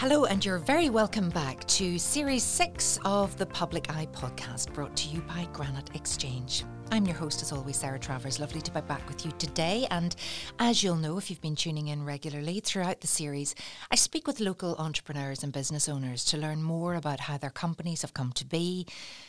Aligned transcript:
Hello, 0.00 0.24
and 0.24 0.42
you're 0.42 0.56
very 0.56 0.88
welcome 0.88 1.28
back 1.28 1.62
to 1.66 1.98
Series 1.98 2.42
6 2.42 3.00
of 3.04 3.36
the 3.36 3.44
Public 3.44 3.94
Eye 3.94 4.08
podcast 4.12 4.72
brought 4.72 4.96
to 4.96 5.10
you 5.10 5.20
by 5.20 5.46
Granite 5.52 5.94
Exchange. 5.94 6.64
I'm 6.92 7.06
your 7.06 7.14
host, 7.14 7.40
as 7.40 7.52
always, 7.52 7.76
Sarah 7.76 8.00
Travers. 8.00 8.40
Lovely 8.40 8.60
to 8.62 8.72
be 8.72 8.80
back 8.80 9.06
with 9.06 9.24
you 9.24 9.30
today. 9.38 9.86
And 9.92 10.16
as 10.58 10.82
you'll 10.82 10.96
know 10.96 11.18
if 11.18 11.30
you've 11.30 11.40
been 11.40 11.54
tuning 11.54 11.86
in 11.86 12.04
regularly 12.04 12.58
throughout 12.58 13.00
the 13.00 13.06
series, 13.06 13.54
I 13.92 13.94
speak 13.94 14.26
with 14.26 14.40
local 14.40 14.74
entrepreneurs 14.74 15.44
and 15.44 15.52
business 15.52 15.88
owners 15.88 16.24
to 16.26 16.36
learn 16.36 16.64
more 16.64 16.96
about 16.96 17.20
how 17.20 17.38
their 17.38 17.50
companies 17.50 18.02
have 18.02 18.12
come 18.12 18.32
to 18.32 18.44
be, 18.44 18.86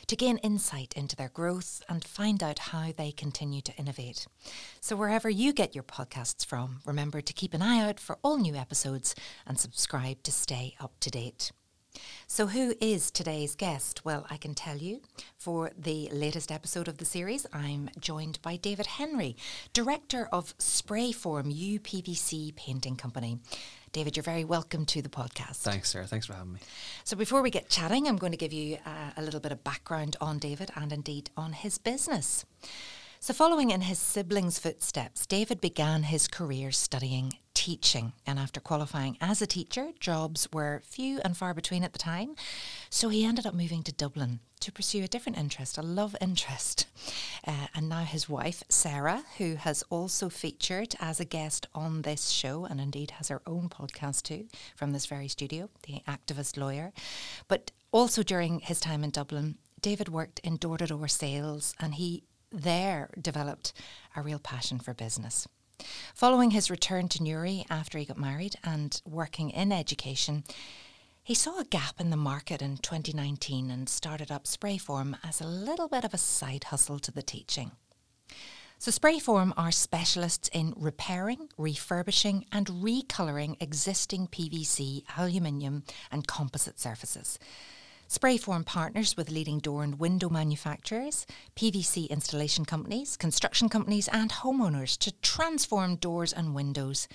to 0.07 0.15
gain 0.15 0.37
insight 0.37 0.93
into 0.95 1.15
their 1.15 1.29
growth, 1.29 1.83
and 1.87 2.03
find 2.03 2.41
out 2.41 2.57
how 2.57 2.93
they 2.97 3.11
continue 3.11 3.61
to 3.61 3.75
innovate. 3.75 4.25
So, 4.79 4.95
wherever 4.95 5.29
you 5.29 5.53
get 5.53 5.75
your 5.75 5.83
podcasts 5.83 6.43
from, 6.43 6.79
remember 6.83 7.21
to 7.21 7.33
keep 7.33 7.53
an 7.53 7.61
eye 7.61 7.87
out 7.87 7.99
for 7.99 8.17
all 8.23 8.37
new 8.37 8.55
episodes 8.55 9.13
and 9.45 9.59
subscribe 9.59 10.23
to 10.23 10.31
stay 10.31 10.60
up 10.79 10.99
to 11.01 11.09
date. 11.09 11.51
So, 12.27 12.47
who 12.47 12.73
is 12.79 13.11
today's 13.11 13.55
guest? 13.55 14.05
Well, 14.05 14.25
I 14.29 14.37
can 14.37 14.53
tell 14.53 14.77
you 14.77 15.01
for 15.37 15.71
the 15.77 16.07
latest 16.13 16.51
episode 16.51 16.87
of 16.87 16.97
the 16.97 17.05
series, 17.05 17.45
I'm 17.51 17.89
joined 17.99 18.41
by 18.41 18.55
David 18.55 18.85
Henry, 18.85 19.35
Director 19.73 20.29
of 20.31 20.57
Sprayform 20.57 21.51
UPVC 21.53 22.55
Painting 22.55 22.95
Company. 22.95 23.39
David, 23.91 24.15
you're 24.15 24.23
very 24.23 24.45
welcome 24.45 24.85
to 24.85 25.01
the 25.01 25.09
podcast. 25.09 25.57
Thanks, 25.57 25.89
Sarah. 25.89 26.07
Thanks 26.07 26.25
for 26.25 26.33
having 26.33 26.53
me. 26.53 26.59
So, 27.03 27.17
before 27.17 27.41
we 27.41 27.49
get 27.49 27.69
chatting, 27.69 28.07
I'm 28.07 28.17
going 28.17 28.31
to 28.31 28.37
give 28.37 28.53
you 28.53 28.77
uh, 28.85 29.11
a 29.17 29.21
little 29.21 29.41
bit 29.41 29.51
of 29.51 29.63
background 29.65 30.15
on 30.21 30.39
David 30.39 30.71
and 30.75 30.93
indeed 30.93 31.29
on 31.35 31.51
his 31.51 31.77
business. 31.77 32.45
So, 33.23 33.35
following 33.35 33.69
in 33.69 33.81
his 33.81 33.99
siblings' 33.99 34.57
footsteps, 34.57 35.27
David 35.27 35.61
began 35.61 36.01
his 36.01 36.27
career 36.27 36.71
studying 36.71 37.33
teaching. 37.53 38.13
And 38.25 38.39
after 38.39 38.59
qualifying 38.59 39.15
as 39.21 39.43
a 39.43 39.45
teacher, 39.45 39.91
jobs 39.99 40.47
were 40.51 40.81
few 40.83 41.19
and 41.23 41.37
far 41.37 41.53
between 41.53 41.83
at 41.83 41.93
the 41.93 41.99
time. 41.99 42.33
So, 42.89 43.09
he 43.09 43.23
ended 43.23 43.45
up 43.45 43.53
moving 43.53 43.83
to 43.83 43.91
Dublin 43.91 44.39
to 44.61 44.71
pursue 44.71 45.03
a 45.03 45.07
different 45.07 45.37
interest, 45.37 45.77
a 45.77 45.83
love 45.83 46.15
interest. 46.19 46.87
Uh, 47.45 47.67
and 47.75 47.87
now 47.87 48.05
his 48.05 48.27
wife, 48.27 48.63
Sarah, 48.69 49.23
who 49.37 49.53
has 49.53 49.83
also 49.91 50.27
featured 50.27 50.95
as 50.99 51.19
a 51.19 51.25
guest 51.25 51.67
on 51.75 52.01
this 52.01 52.29
show 52.29 52.65
and 52.65 52.81
indeed 52.81 53.11
has 53.11 53.27
her 53.27 53.43
own 53.45 53.69
podcast 53.69 54.23
too 54.23 54.47
from 54.75 54.93
this 54.93 55.05
very 55.05 55.27
studio, 55.27 55.69
The 55.83 56.01
Activist 56.07 56.57
Lawyer. 56.57 56.91
But 57.47 57.69
also 57.91 58.23
during 58.23 58.61
his 58.61 58.79
time 58.79 59.03
in 59.03 59.11
Dublin, 59.11 59.59
David 59.79 60.09
worked 60.09 60.39
in 60.39 60.57
door 60.57 60.79
to 60.79 60.87
door 60.87 61.07
sales 61.07 61.75
and 61.79 61.95
he 61.95 62.23
there 62.51 63.09
developed 63.19 63.73
a 64.15 64.21
real 64.21 64.39
passion 64.39 64.79
for 64.79 64.93
business. 64.93 65.47
Following 66.13 66.51
his 66.51 66.69
return 66.69 67.07
to 67.09 67.23
Newry 67.23 67.65
after 67.69 67.97
he 67.97 68.05
got 68.05 68.17
married 68.17 68.55
and 68.63 69.01
working 69.05 69.49
in 69.49 69.71
education, 69.71 70.43
he 71.23 71.33
saw 71.33 71.59
a 71.59 71.65
gap 71.65 71.99
in 71.99 72.09
the 72.09 72.17
market 72.17 72.61
in 72.61 72.77
2019 72.77 73.69
and 73.69 73.87
started 73.87 74.31
up 74.31 74.45
Sprayform 74.45 75.17
as 75.23 75.39
a 75.39 75.47
little 75.47 75.87
bit 75.87 76.03
of 76.03 76.13
a 76.13 76.17
side 76.17 76.65
hustle 76.65 76.99
to 76.99 77.11
the 77.11 77.21
teaching. 77.21 77.71
So, 78.79 78.89
Sprayform 78.89 79.53
are 79.57 79.71
specialists 79.71 80.49
in 80.51 80.73
repairing, 80.75 81.49
refurbishing, 81.55 82.45
and 82.51 82.65
recolouring 82.65 83.61
existing 83.61 84.27
PVC, 84.27 85.03
aluminium, 85.15 85.83
and 86.11 86.25
composite 86.25 86.79
surfaces. 86.79 87.37
Sprayform 88.11 88.65
partners 88.65 89.15
with 89.15 89.31
leading 89.31 89.59
door 89.59 89.85
and 89.85 89.97
window 89.97 90.27
manufacturers, 90.27 91.25
PVC 91.55 92.09
installation 92.09 92.65
companies, 92.65 93.15
construction 93.15 93.69
companies, 93.69 94.09
and 94.09 94.29
homeowners 94.29 94.97
to 94.97 95.13
transform 95.21 95.95
doors 95.95 96.33
and 96.33 96.53
windows 96.53 97.07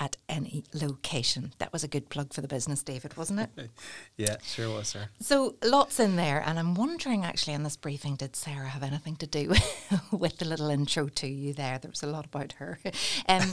at 0.00 0.16
any 0.28 0.64
location. 0.74 1.52
That 1.58 1.72
was 1.72 1.84
a 1.84 1.88
good 1.88 2.08
plug 2.08 2.32
for 2.32 2.40
the 2.40 2.48
business, 2.48 2.82
David, 2.82 3.16
wasn't 3.16 3.38
it? 3.38 3.70
yeah, 4.16 4.38
sure 4.42 4.68
was, 4.68 4.88
sir. 4.88 5.10
So 5.20 5.54
lots 5.62 6.00
in 6.00 6.16
there, 6.16 6.42
and 6.44 6.58
I'm 6.58 6.74
wondering 6.74 7.24
actually 7.24 7.52
in 7.52 7.62
this 7.62 7.76
briefing, 7.76 8.16
did 8.16 8.34
Sarah 8.34 8.68
have 8.68 8.82
anything 8.82 9.14
to 9.16 9.28
do 9.28 9.54
with 10.10 10.38
the 10.38 10.44
little 10.44 10.70
intro 10.70 11.06
to 11.06 11.28
you 11.28 11.52
there? 11.52 11.78
There 11.78 11.90
was 11.90 12.02
a 12.02 12.08
lot 12.08 12.26
about 12.26 12.54
her. 12.54 12.80
Um, 13.28 13.52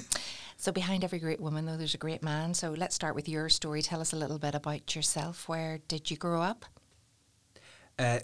so 0.58 0.72
behind 0.72 1.04
every 1.04 1.20
great 1.20 1.40
woman, 1.40 1.66
though, 1.66 1.78
there's 1.78 1.94
a 1.94 2.00
great 2.00 2.24
man. 2.24 2.54
So 2.54 2.72
let's 2.72 2.96
start 2.96 3.16
with 3.16 3.30
your 3.30 3.48
story. 3.48 3.82
Tell 3.82 4.02
us 4.02 4.12
a 4.12 4.18
little 4.18 4.40
bit 4.40 4.56
about 4.56 4.94
yourself. 4.96 5.48
Where 5.48 5.80
did 5.88 6.12
you 6.12 6.18
grow 6.18 6.42
up? 6.42 6.66
Uh, 8.00 8.20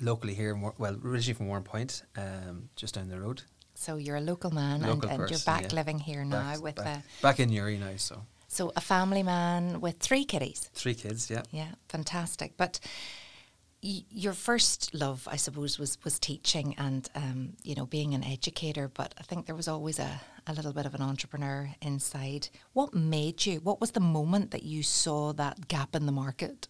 locally 0.00 0.34
here, 0.34 0.54
well, 0.54 0.96
originally 1.04 1.34
from 1.34 1.48
Warrenpoint, 1.48 2.02
um, 2.16 2.68
just 2.76 2.94
down 2.94 3.08
the 3.08 3.20
road. 3.20 3.42
So 3.74 3.96
you're 3.96 4.16
a 4.16 4.20
local 4.20 4.50
man, 4.50 4.82
local 4.82 5.08
and, 5.08 5.22
and 5.22 5.30
you're 5.30 5.38
back 5.46 5.62
yeah. 5.62 5.74
living 5.74 5.98
here 5.98 6.24
now 6.24 6.52
back, 6.52 6.62
with 6.62 6.76
back, 6.76 6.98
a 6.98 7.22
back 7.22 7.40
in 7.40 7.48
Newry 7.48 7.78
now. 7.78 7.92
So 7.96 8.22
so 8.48 8.72
a 8.76 8.80
family 8.80 9.22
man 9.22 9.80
with 9.80 9.98
three 10.00 10.24
kiddies. 10.24 10.68
Three 10.74 10.94
kids, 10.94 11.30
yeah. 11.30 11.42
Yeah, 11.52 11.70
fantastic. 11.88 12.56
But 12.56 12.80
y- 13.82 14.04
your 14.10 14.32
first 14.32 14.92
love, 14.92 15.26
I 15.30 15.36
suppose, 15.36 15.78
was 15.78 15.96
was 16.04 16.18
teaching 16.18 16.74
and 16.76 17.08
um, 17.14 17.54
you 17.62 17.74
know 17.74 17.86
being 17.86 18.12
an 18.12 18.24
educator. 18.24 18.88
But 18.88 19.14
I 19.18 19.22
think 19.22 19.46
there 19.46 19.54
was 19.54 19.68
always 19.68 19.98
a 19.98 20.20
a 20.46 20.52
little 20.52 20.72
bit 20.72 20.84
of 20.84 20.94
an 20.94 21.02
entrepreneur 21.02 21.70
inside. 21.80 22.48
What 22.72 22.92
made 22.92 23.46
you? 23.46 23.60
What 23.60 23.80
was 23.80 23.92
the 23.92 24.00
moment 24.00 24.50
that 24.50 24.64
you 24.64 24.82
saw 24.82 25.32
that 25.34 25.68
gap 25.68 25.94
in 25.94 26.06
the 26.06 26.12
market? 26.12 26.68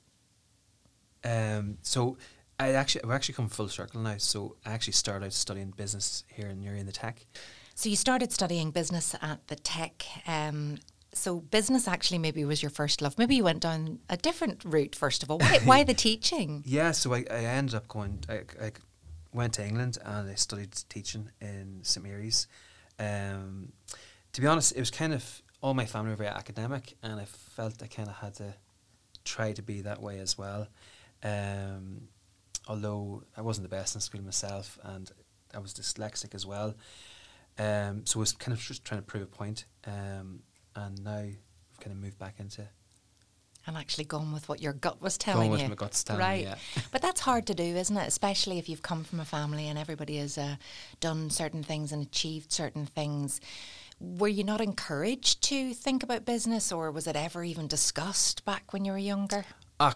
Um, 1.24 1.78
so 1.82 2.16
I 2.58 2.72
actually 2.72 3.02
we're 3.04 3.14
actually 3.14 3.34
come 3.34 3.48
full 3.48 3.68
circle 3.68 4.00
now. 4.00 4.16
So 4.18 4.56
I 4.64 4.72
actually 4.72 4.92
started 4.94 5.26
out 5.26 5.32
studying 5.32 5.70
business 5.70 6.24
here 6.28 6.48
in 6.48 6.60
Newry 6.60 6.80
in 6.80 6.86
the 6.86 6.92
Tech. 6.92 7.26
So 7.74 7.88
you 7.88 7.96
started 7.96 8.32
studying 8.32 8.70
business 8.70 9.14
at 9.22 9.46
the 9.48 9.56
Tech. 9.56 10.04
Um, 10.26 10.78
so 11.12 11.40
business 11.40 11.88
actually 11.88 12.18
maybe 12.18 12.44
was 12.44 12.62
your 12.62 12.70
first 12.70 13.02
love. 13.02 13.18
Maybe 13.18 13.34
you 13.34 13.44
went 13.44 13.60
down 13.60 13.98
a 14.08 14.16
different 14.16 14.64
route 14.64 14.94
first 14.94 15.22
of 15.22 15.30
all. 15.30 15.38
Why, 15.38 15.58
why 15.64 15.84
the 15.84 15.94
teaching? 16.08 16.62
Yeah, 16.66 16.92
so 16.92 17.14
I, 17.14 17.24
I 17.30 17.44
ended 17.44 17.74
up 17.74 17.88
going. 17.88 18.22
I, 18.28 18.42
I 18.62 18.72
went 19.32 19.54
to 19.54 19.66
England 19.66 19.98
and 20.04 20.30
I 20.30 20.34
studied 20.34 20.72
teaching 20.88 21.30
in 21.40 21.80
St 21.82 22.04
Mary's. 22.04 22.46
Um, 22.98 23.72
to 24.32 24.40
be 24.40 24.46
honest, 24.46 24.72
it 24.76 24.80
was 24.80 24.90
kind 24.90 25.12
of 25.12 25.42
all 25.62 25.74
my 25.74 25.86
family 25.86 26.10
were 26.10 26.16
very 26.16 26.28
academic, 26.28 26.96
and 27.02 27.20
I 27.20 27.24
felt 27.24 27.82
I 27.82 27.86
kind 27.86 28.08
of 28.08 28.16
had 28.16 28.34
to 28.34 28.54
try 29.24 29.52
to 29.52 29.62
be 29.62 29.82
that 29.82 30.00
way 30.00 30.18
as 30.18 30.38
well. 30.38 30.68
Um, 31.22 32.08
although 32.68 33.24
I 33.36 33.42
wasn't 33.42 33.68
the 33.68 33.74
best 33.74 33.94
in 33.94 34.00
school 34.00 34.22
myself, 34.22 34.78
and 34.82 35.10
I 35.54 35.58
was 35.58 35.74
dyslexic 35.74 36.34
as 36.34 36.46
well, 36.46 36.74
um, 37.58 38.06
so 38.06 38.18
I 38.18 38.20
was 38.20 38.32
kind 38.32 38.56
of 38.56 38.60
just 38.60 38.84
trying 38.84 39.00
to 39.00 39.06
prove 39.06 39.22
a 39.22 39.26
point. 39.26 39.64
Um, 39.86 40.40
and 40.76 41.02
now 41.02 41.18
I've 41.18 41.80
kind 41.80 41.92
of 41.92 41.96
moved 41.96 42.18
back 42.18 42.36
into 42.38 42.66
and 43.66 43.76
actually 43.76 44.04
gone 44.04 44.32
with 44.32 44.48
what 44.48 44.60
your 44.60 44.72
gut 44.72 45.00
was 45.02 45.18
telling 45.18 45.52
you. 45.58 45.68
my 45.68 45.74
gut's 45.74 46.02
telling 46.02 46.20
right. 46.20 46.44
me, 46.44 46.50
yeah. 46.50 46.82
but 46.92 47.02
that's 47.02 47.20
hard 47.20 47.46
to 47.46 47.54
do, 47.54 47.62
isn't 47.62 47.96
it? 47.96 48.08
Especially 48.08 48.58
if 48.58 48.68
you've 48.68 48.82
come 48.82 49.04
from 49.04 49.20
a 49.20 49.24
family 49.24 49.68
and 49.68 49.78
everybody 49.78 50.16
has 50.16 50.38
uh, 50.38 50.56
done 51.00 51.30
certain 51.30 51.62
things 51.62 51.92
and 51.92 52.02
achieved 52.02 52.52
certain 52.52 52.86
things. 52.86 53.40
Were 54.00 54.28
you 54.28 54.44
not 54.44 54.62
encouraged 54.62 55.42
to 55.44 55.74
think 55.74 56.02
about 56.02 56.24
business, 56.24 56.72
or 56.72 56.90
was 56.90 57.06
it 57.06 57.16
ever 57.16 57.44
even 57.44 57.66
discussed 57.66 58.44
back 58.46 58.72
when 58.72 58.86
you 58.86 58.92
were 58.92 58.98
younger? 58.98 59.44
Uh, 59.78 59.92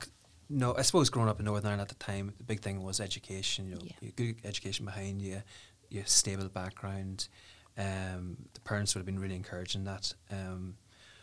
no, 0.48 0.74
I 0.76 0.82
suppose 0.82 1.10
growing 1.10 1.28
up 1.28 1.38
in 1.38 1.46
Northern 1.46 1.66
Ireland 1.66 1.82
at 1.82 1.88
the 1.88 2.04
time, 2.04 2.32
the 2.38 2.44
big 2.44 2.60
thing 2.60 2.82
was 2.82 3.00
education. 3.00 3.68
You 3.68 3.74
know, 3.76 3.80
yeah. 4.00 4.10
good 4.16 4.36
education 4.44 4.84
behind 4.84 5.22
you, 5.22 5.42
your 5.90 6.04
stable 6.06 6.48
background. 6.48 7.28
Um, 7.76 8.36
the 8.54 8.60
parents 8.60 8.94
would 8.94 9.00
have 9.00 9.06
been 9.06 9.18
really 9.18 9.34
encouraging 9.34 9.84
that. 9.84 10.14
Um, 10.30 10.76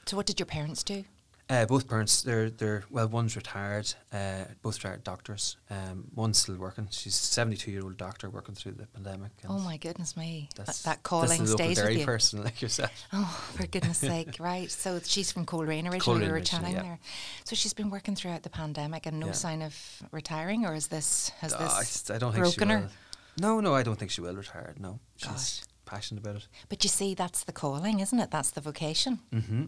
so, 0.06 0.18
what 0.18 0.26
did 0.26 0.40
your 0.40 0.48
parents 0.48 0.84
do? 0.84 1.04
Uh, 1.51 1.66
both 1.66 1.85
parents, 1.85 2.22
they're 2.22 2.50
they're 2.50 2.85
well. 2.89 3.09
One's 3.09 3.35
retired, 3.35 3.94
uh, 4.13 4.45
both 4.62 4.81
retired 4.81 5.03
doctors. 5.03 5.57
Um, 5.69 6.06
one's 6.16 6.38
still 6.38 6.56
working. 6.56 6.88
She's 6.91 7.13
a 7.13 7.17
seventy-two-year-old 7.17 7.97
doctor 7.97 8.29
working 8.29 8.56
through 8.56 8.73
the 8.73 8.88
pandemic. 8.88 9.31
oh 9.50 9.59
my 9.59 9.75
goodness 9.75 10.16
me! 10.16 10.47
That's, 10.55 10.84
that, 10.84 11.03
calling 11.03 11.40
that's 11.40 11.52
stays 11.52 11.81
with 11.81 11.97
you. 11.97 12.05
person 12.05 12.41
like 12.41 12.61
yourself. 12.61 12.91
Oh, 13.14 13.52
for 13.58 13.67
goodness 13.67 13.97
sake! 13.97 14.37
Right. 14.40 14.72
So 14.72 15.02
she's 15.03 15.34
from 15.34 15.46
Coleraine 15.46 15.91
originally. 15.91 16.26
we 16.26 16.31
were 16.31 16.40
chatting 16.40 16.73
yeah. 16.73 16.84
there. 16.84 16.99
So 17.43 17.58
she's 17.58 17.73
been 17.73 17.90
working 17.90 18.16
throughout 18.16 18.43
the 18.43 18.49
pandemic, 18.49 19.05
and 19.05 19.20
no 19.20 19.28
yeah. 19.28 19.31
sign 19.34 19.61
of 19.61 19.76
retiring, 20.11 20.66
or 20.66 20.73
is 20.73 20.87
this 20.87 21.34
has 21.41 21.53
this 21.53 22.09
I, 22.09 22.17
don't 22.17 22.31
think 22.31 22.43
broken 22.43 22.70
her? 22.70 22.90
No, 23.37 23.59
no, 23.59 23.76
I 23.76 23.84
don't 23.84 23.99
think 23.99 24.11
she 24.11 24.22
will 24.22 24.35
retire. 24.35 24.73
No, 24.79 25.02
she's 25.17 25.29
Gosh. 25.29 25.61
passionate 25.84 26.22
about 26.22 26.37
it. 26.37 26.47
But 26.70 26.85
you 26.85 26.90
see, 26.90 27.14
that's 27.14 27.43
the 27.43 27.52
calling, 27.52 27.99
isn't 27.99 28.20
it? 28.20 28.31
That's 28.31 28.52
the 28.52 28.61
vocation. 28.61 29.20
Mm-hmm. 29.34 29.66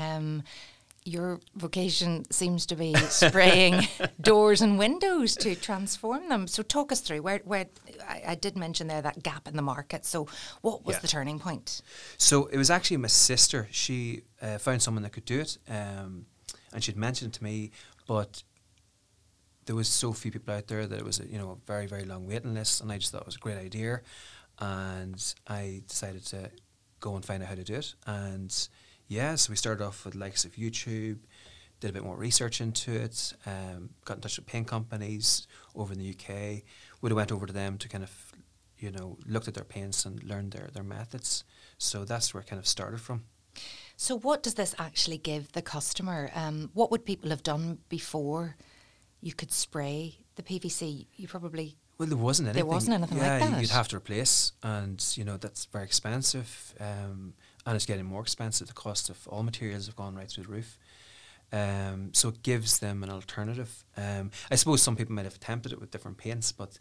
Um, 0.00 0.42
your 1.04 1.38
vocation 1.54 2.24
seems 2.30 2.64
to 2.66 2.76
be 2.76 2.94
spraying 2.94 3.86
doors 4.20 4.62
and 4.62 4.78
windows 4.78 5.36
to 5.36 5.54
transform 5.54 6.28
them. 6.28 6.46
So 6.46 6.62
talk 6.62 6.92
us 6.92 7.00
through 7.00 7.22
where 7.22 7.40
where 7.44 7.66
I, 8.08 8.22
I 8.28 8.34
did 8.34 8.56
mention 8.56 8.86
there 8.86 9.02
that 9.02 9.22
gap 9.22 9.46
in 9.46 9.56
the 9.56 9.62
market. 9.62 10.06
So 10.06 10.26
what 10.62 10.84
was 10.84 10.96
yeah. 10.96 11.00
the 11.00 11.08
turning 11.08 11.38
point? 11.38 11.82
So 12.16 12.46
it 12.46 12.56
was 12.56 12.70
actually 12.70 12.96
my 12.98 13.08
sister. 13.08 13.68
She 13.70 14.22
uh, 14.40 14.58
found 14.58 14.82
someone 14.82 15.02
that 15.02 15.12
could 15.12 15.26
do 15.26 15.40
it, 15.40 15.58
um, 15.68 16.26
and 16.72 16.82
she'd 16.82 16.96
mentioned 16.96 17.34
it 17.34 17.38
to 17.38 17.44
me, 17.44 17.70
but 18.06 18.42
there 19.66 19.76
was 19.76 19.88
so 19.88 20.12
few 20.12 20.30
people 20.30 20.54
out 20.54 20.68
there 20.68 20.86
that 20.86 20.98
it 20.98 21.04
was 21.04 21.20
a, 21.20 21.26
you 21.26 21.38
know 21.38 21.50
a 21.50 21.66
very 21.66 21.86
very 21.86 22.04
long 22.04 22.26
waiting 22.26 22.54
list, 22.54 22.80
and 22.80 22.90
I 22.90 22.96
just 22.96 23.12
thought 23.12 23.22
it 23.22 23.26
was 23.26 23.36
a 23.36 23.40
great 23.40 23.58
idea, 23.58 24.00
and 24.58 25.34
I 25.46 25.82
decided 25.86 26.24
to 26.26 26.50
go 27.00 27.14
and 27.14 27.22
find 27.22 27.42
out 27.42 27.50
how 27.50 27.56
to 27.56 27.64
do 27.64 27.74
it, 27.74 27.94
and 28.06 28.68
yeah, 29.08 29.34
so 29.34 29.50
we 29.50 29.56
started 29.56 29.84
off 29.84 30.04
with 30.04 30.14
likes 30.14 30.44
of 30.44 30.52
YouTube, 30.56 31.18
did 31.80 31.90
a 31.90 31.92
bit 31.92 32.04
more 32.04 32.16
research 32.16 32.60
into 32.60 32.92
it, 32.92 33.34
um, 33.46 33.90
got 34.04 34.16
in 34.16 34.20
touch 34.20 34.36
with 34.38 34.46
paint 34.46 34.66
companies 34.66 35.46
over 35.74 35.92
in 35.92 35.98
the 35.98 36.10
UK. 36.10 36.62
Would 37.00 37.10
have 37.10 37.16
went 37.16 37.32
over 37.32 37.46
to 37.46 37.52
them 37.52 37.76
to 37.78 37.88
kind 37.88 38.04
of, 38.04 38.32
you 38.78 38.90
know, 38.90 39.18
looked 39.26 39.48
at 39.48 39.54
their 39.54 39.64
paints 39.64 40.04
and 40.04 40.22
learned 40.24 40.52
their, 40.52 40.70
their 40.72 40.82
methods. 40.82 41.44
So 41.78 42.04
that's 42.04 42.32
where 42.32 42.40
it 42.40 42.46
kind 42.46 42.58
of 42.60 42.66
started 42.66 43.00
from. 43.00 43.24
So, 43.96 44.18
what 44.18 44.42
does 44.42 44.54
this 44.54 44.74
actually 44.78 45.18
give 45.18 45.52
the 45.52 45.62
customer? 45.62 46.30
Um, 46.34 46.70
what 46.74 46.90
would 46.90 47.04
people 47.04 47.30
have 47.30 47.42
done 47.42 47.78
before 47.88 48.56
you 49.20 49.32
could 49.32 49.52
spray 49.52 50.18
the 50.34 50.42
PVC? 50.42 51.06
You 51.14 51.28
probably 51.28 51.76
Well, 51.98 52.08
there 52.08 52.18
wasn't 52.18 52.48
anything. 52.48 52.64
There 52.64 52.74
wasn't 52.74 52.94
anything 52.94 53.18
like 53.18 53.26
yeah, 53.26 53.50
that. 53.50 53.60
you'd 53.60 53.70
have 53.70 53.88
to 53.88 53.96
replace, 53.96 54.52
and 54.62 55.04
you 55.16 55.24
know 55.24 55.36
that's 55.36 55.66
very 55.66 55.84
expensive, 55.84 56.74
um, 56.80 57.34
and 57.66 57.76
it's 57.76 57.86
getting 57.86 58.04
more 58.04 58.22
expensive. 58.22 58.66
The 58.68 58.74
cost 58.74 59.10
of 59.10 59.26
all 59.28 59.42
materials 59.42 59.86
have 59.86 59.96
gone 59.96 60.14
right 60.14 60.30
through 60.30 60.44
the 60.44 60.50
roof. 60.52 60.78
Um, 61.52 62.10
so 62.12 62.28
it 62.30 62.42
gives 62.42 62.78
them 62.78 63.02
an 63.02 63.10
alternative. 63.10 63.84
Um, 63.96 64.30
I 64.50 64.56
suppose 64.56 64.82
some 64.82 64.96
people 64.96 65.14
might 65.14 65.24
have 65.24 65.36
attempted 65.36 65.72
it 65.72 65.80
with 65.80 65.90
different 65.90 66.16
paints, 66.18 66.50
but 66.52 66.78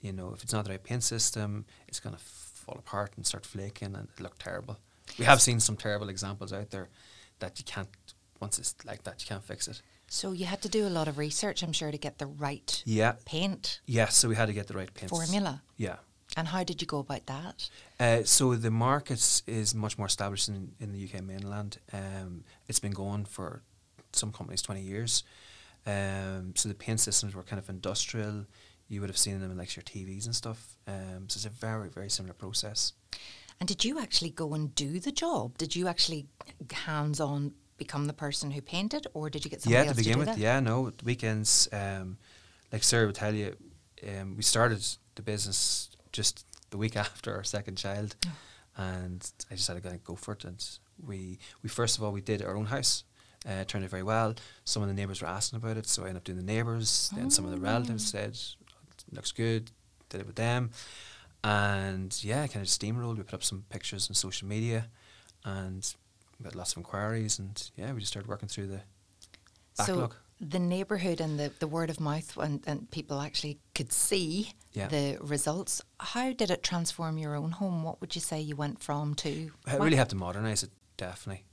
you 0.00 0.12
know 0.12 0.32
if 0.34 0.42
it's 0.42 0.52
not 0.52 0.64
the 0.64 0.70
right 0.72 0.82
paint 0.82 1.04
system, 1.04 1.64
it's 1.86 2.00
going 2.00 2.14
to 2.16 2.20
fall 2.22 2.76
apart 2.78 3.12
and 3.16 3.24
start 3.26 3.46
flaking, 3.46 3.94
and 3.94 4.08
it 4.16 4.20
look 4.22 4.38
terrible. 4.38 4.78
We 5.18 5.24
have 5.24 5.40
seen 5.40 5.60
some 5.60 5.76
terrible 5.76 6.08
examples 6.08 6.52
out 6.52 6.70
there 6.70 6.88
that 7.38 7.58
you 7.58 7.64
can't. 7.64 7.88
Once 8.40 8.58
it's 8.58 8.74
like 8.84 9.04
that, 9.04 9.22
you 9.22 9.26
can't 9.28 9.44
fix 9.44 9.68
it. 9.68 9.80
so 10.08 10.32
you 10.32 10.44
had 10.46 10.60
to 10.62 10.68
do 10.68 10.86
a 10.86 10.90
lot 10.90 11.08
of 11.08 11.16
research, 11.18 11.62
I'm 11.62 11.72
sure, 11.72 11.90
to 11.90 11.98
get 11.98 12.18
the 12.18 12.26
right 12.26 12.82
Yeah. 12.84 13.14
paint 13.24 13.80
Yes. 13.86 14.16
So 14.16 14.28
we 14.28 14.34
had 14.36 14.46
to 14.46 14.52
get 14.52 14.66
the 14.66 14.74
right 14.74 14.92
paint 14.92 15.10
formula. 15.10 15.62
Yeah. 15.76 15.96
And 16.36 16.48
how 16.48 16.62
did 16.64 16.82
you 16.82 16.86
go 16.86 16.98
about 16.98 17.26
that? 17.26 17.70
Uh, 17.98 18.22
so 18.24 18.54
the 18.54 18.70
market 18.70 19.42
is 19.46 19.74
much 19.74 19.96
more 19.96 20.06
established 20.06 20.48
in, 20.48 20.72
in 20.78 20.92
the 20.92 21.02
UK 21.02 21.22
mainland. 21.24 21.78
Um, 21.92 22.44
it's 22.68 22.78
been 22.78 22.92
going 22.92 23.24
for 23.24 23.62
some 24.12 24.32
companies 24.32 24.60
20 24.60 24.82
years. 24.82 25.24
Um, 25.86 26.52
so 26.54 26.68
the 26.68 26.74
paint 26.74 27.00
systems 27.00 27.34
were 27.34 27.42
kind 27.42 27.58
of 27.58 27.70
industrial. 27.70 28.44
You 28.88 29.00
would 29.00 29.08
have 29.08 29.16
seen 29.16 29.40
them 29.40 29.50
in 29.50 29.56
like 29.56 29.74
your 29.74 29.82
TVs 29.82 30.26
and 30.26 30.34
stuff. 30.34 30.76
Um, 30.86 31.28
so 31.28 31.38
it's 31.38 31.46
a 31.46 31.50
very, 31.50 31.88
very 31.88 32.10
similar 32.10 32.34
process. 32.34 32.92
And 33.58 33.66
did 33.66 33.84
you 33.84 33.98
actually 33.98 34.30
go 34.30 34.52
and 34.52 34.74
do 34.74 35.00
the 35.00 35.12
job? 35.12 35.56
Did 35.56 35.74
you 35.74 35.88
actually 35.88 36.26
hands 36.70 37.20
on 37.20 37.52
become 37.78 38.06
the 38.06 38.12
person 38.12 38.50
who 38.50 38.60
painted, 38.60 39.06
or 39.14 39.30
did 39.30 39.44
you 39.44 39.50
get 39.50 39.62
somebody 39.62 39.78
yeah, 39.78 39.82
to 39.84 39.88
else 39.88 39.96
begin 39.96 40.12
to 40.14 40.18
with, 40.18 40.28
that? 40.28 40.38
yeah, 40.38 40.60
no, 40.60 40.92
weekends, 41.04 41.68
um, 41.72 42.18
like 42.72 42.82
Sarah 42.82 43.06
would 43.06 43.14
tell 43.14 43.34
you, 43.34 43.54
um, 44.06 44.36
we 44.36 44.42
started 44.42 44.84
the 45.14 45.22
business 45.22 45.90
just 46.16 46.44
the 46.70 46.78
week 46.78 46.96
after 47.06 47.34
our 47.34 47.44
second 47.44 47.76
child, 47.76 48.16
and 48.76 49.30
I 49.50 49.54
just 49.54 49.68
had 49.68 49.82
to 49.82 49.98
go, 49.98 50.16
for 50.16 50.32
it. 50.32 50.44
And 50.44 50.64
we, 51.06 51.38
we 51.62 51.68
first 51.68 51.96
of 51.98 52.02
all, 52.02 52.12
we 52.12 52.20
did 52.20 52.42
our 52.42 52.56
own 52.56 52.66
house. 52.66 53.04
Uh, 53.48 53.60
it 53.60 53.68
turned 53.68 53.84
out 53.84 53.90
very 53.90 54.02
well. 54.02 54.34
Some 54.64 54.82
of 54.82 54.88
the 54.88 54.94
neighbours 54.94 55.22
were 55.22 55.28
asking 55.28 55.58
about 55.58 55.76
it, 55.76 55.86
so 55.86 56.02
I 56.02 56.06
ended 56.08 56.22
up 56.22 56.24
doing 56.24 56.38
the 56.38 56.44
neighbours. 56.44 57.12
Then 57.14 57.30
some 57.30 57.44
of 57.44 57.52
the 57.52 57.58
relatives 57.58 58.10
said, 58.10 58.36
"Looks 59.12 59.30
good." 59.30 59.70
Did 60.08 60.20
it 60.20 60.26
with 60.26 60.36
them, 60.36 60.70
and 61.42 62.16
yeah, 62.22 62.46
kind 62.46 62.62
of 62.62 62.68
steamrolled. 62.68 63.16
We 63.18 63.24
put 63.24 63.34
up 63.34 63.44
some 63.44 63.64
pictures 63.70 64.08
on 64.08 64.14
social 64.14 64.46
media, 64.48 64.86
and 65.44 65.94
we 66.40 66.44
had 66.44 66.54
lots 66.54 66.72
of 66.72 66.78
inquiries, 66.78 67.38
and 67.38 67.70
yeah, 67.76 67.92
we 67.92 68.00
just 68.00 68.12
started 68.12 68.28
working 68.28 68.48
through 68.48 68.68
the 68.68 68.80
backlog. 69.76 70.12
So 70.12 70.18
the 70.40 70.58
neighbourhood 70.58 71.20
and 71.20 71.38
the, 71.40 71.50
the 71.60 71.66
word 71.66 71.88
of 71.90 71.98
mouth 71.98 72.36
and, 72.36 72.62
and 72.66 72.90
people 72.90 73.20
actually 73.20 73.58
could 73.74 73.90
see 73.92 74.52
Yeah. 74.72 74.88
the 74.88 75.18
results. 75.20 75.80
How 75.98 76.32
did 76.32 76.50
it 76.50 76.62
transform 76.62 77.16
your 77.18 77.34
own 77.34 77.52
home? 77.52 77.82
What 77.82 78.00
would 78.00 78.14
you 78.14 78.20
say 78.20 78.40
you 78.40 78.54
went 78.56 78.82
from 78.82 79.14
to? 79.16 79.50
I 79.66 79.76
really 79.76 79.96
have 79.96 80.08
to 80.08 80.16
modernise 80.16 80.62
it, 80.62 80.70
definitely. 80.98 81.44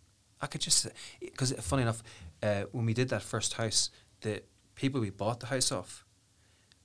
I 0.42 0.48
could 0.48 0.60
just, 0.62 0.88
because 1.22 1.54
funny 1.62 1.84
enough, 1.84 2.04
uh, 2.42 2.64
when 2.74 2.86
we 2.86 2.94
did 2.94 3.08
that 3.10 3.22
first 3.24 3.54
house, 3.54 3.90
the 4.22 4.44
people 4.76 5.00
we 5.00 5.10
bought 5.12 5.40
the 5.40 5.46
house 5.48 5.72
off 5.72 6.06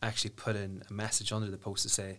actually 0.00 0.30
put 0.30 0.54
in 0.54 0.82
a 0.88 0.92
message 0.92 1.32
under 1.32 1.50
the 1.50 1.56
post 1.58 1.82
to 1.82 1.88
say, 1.88 2.18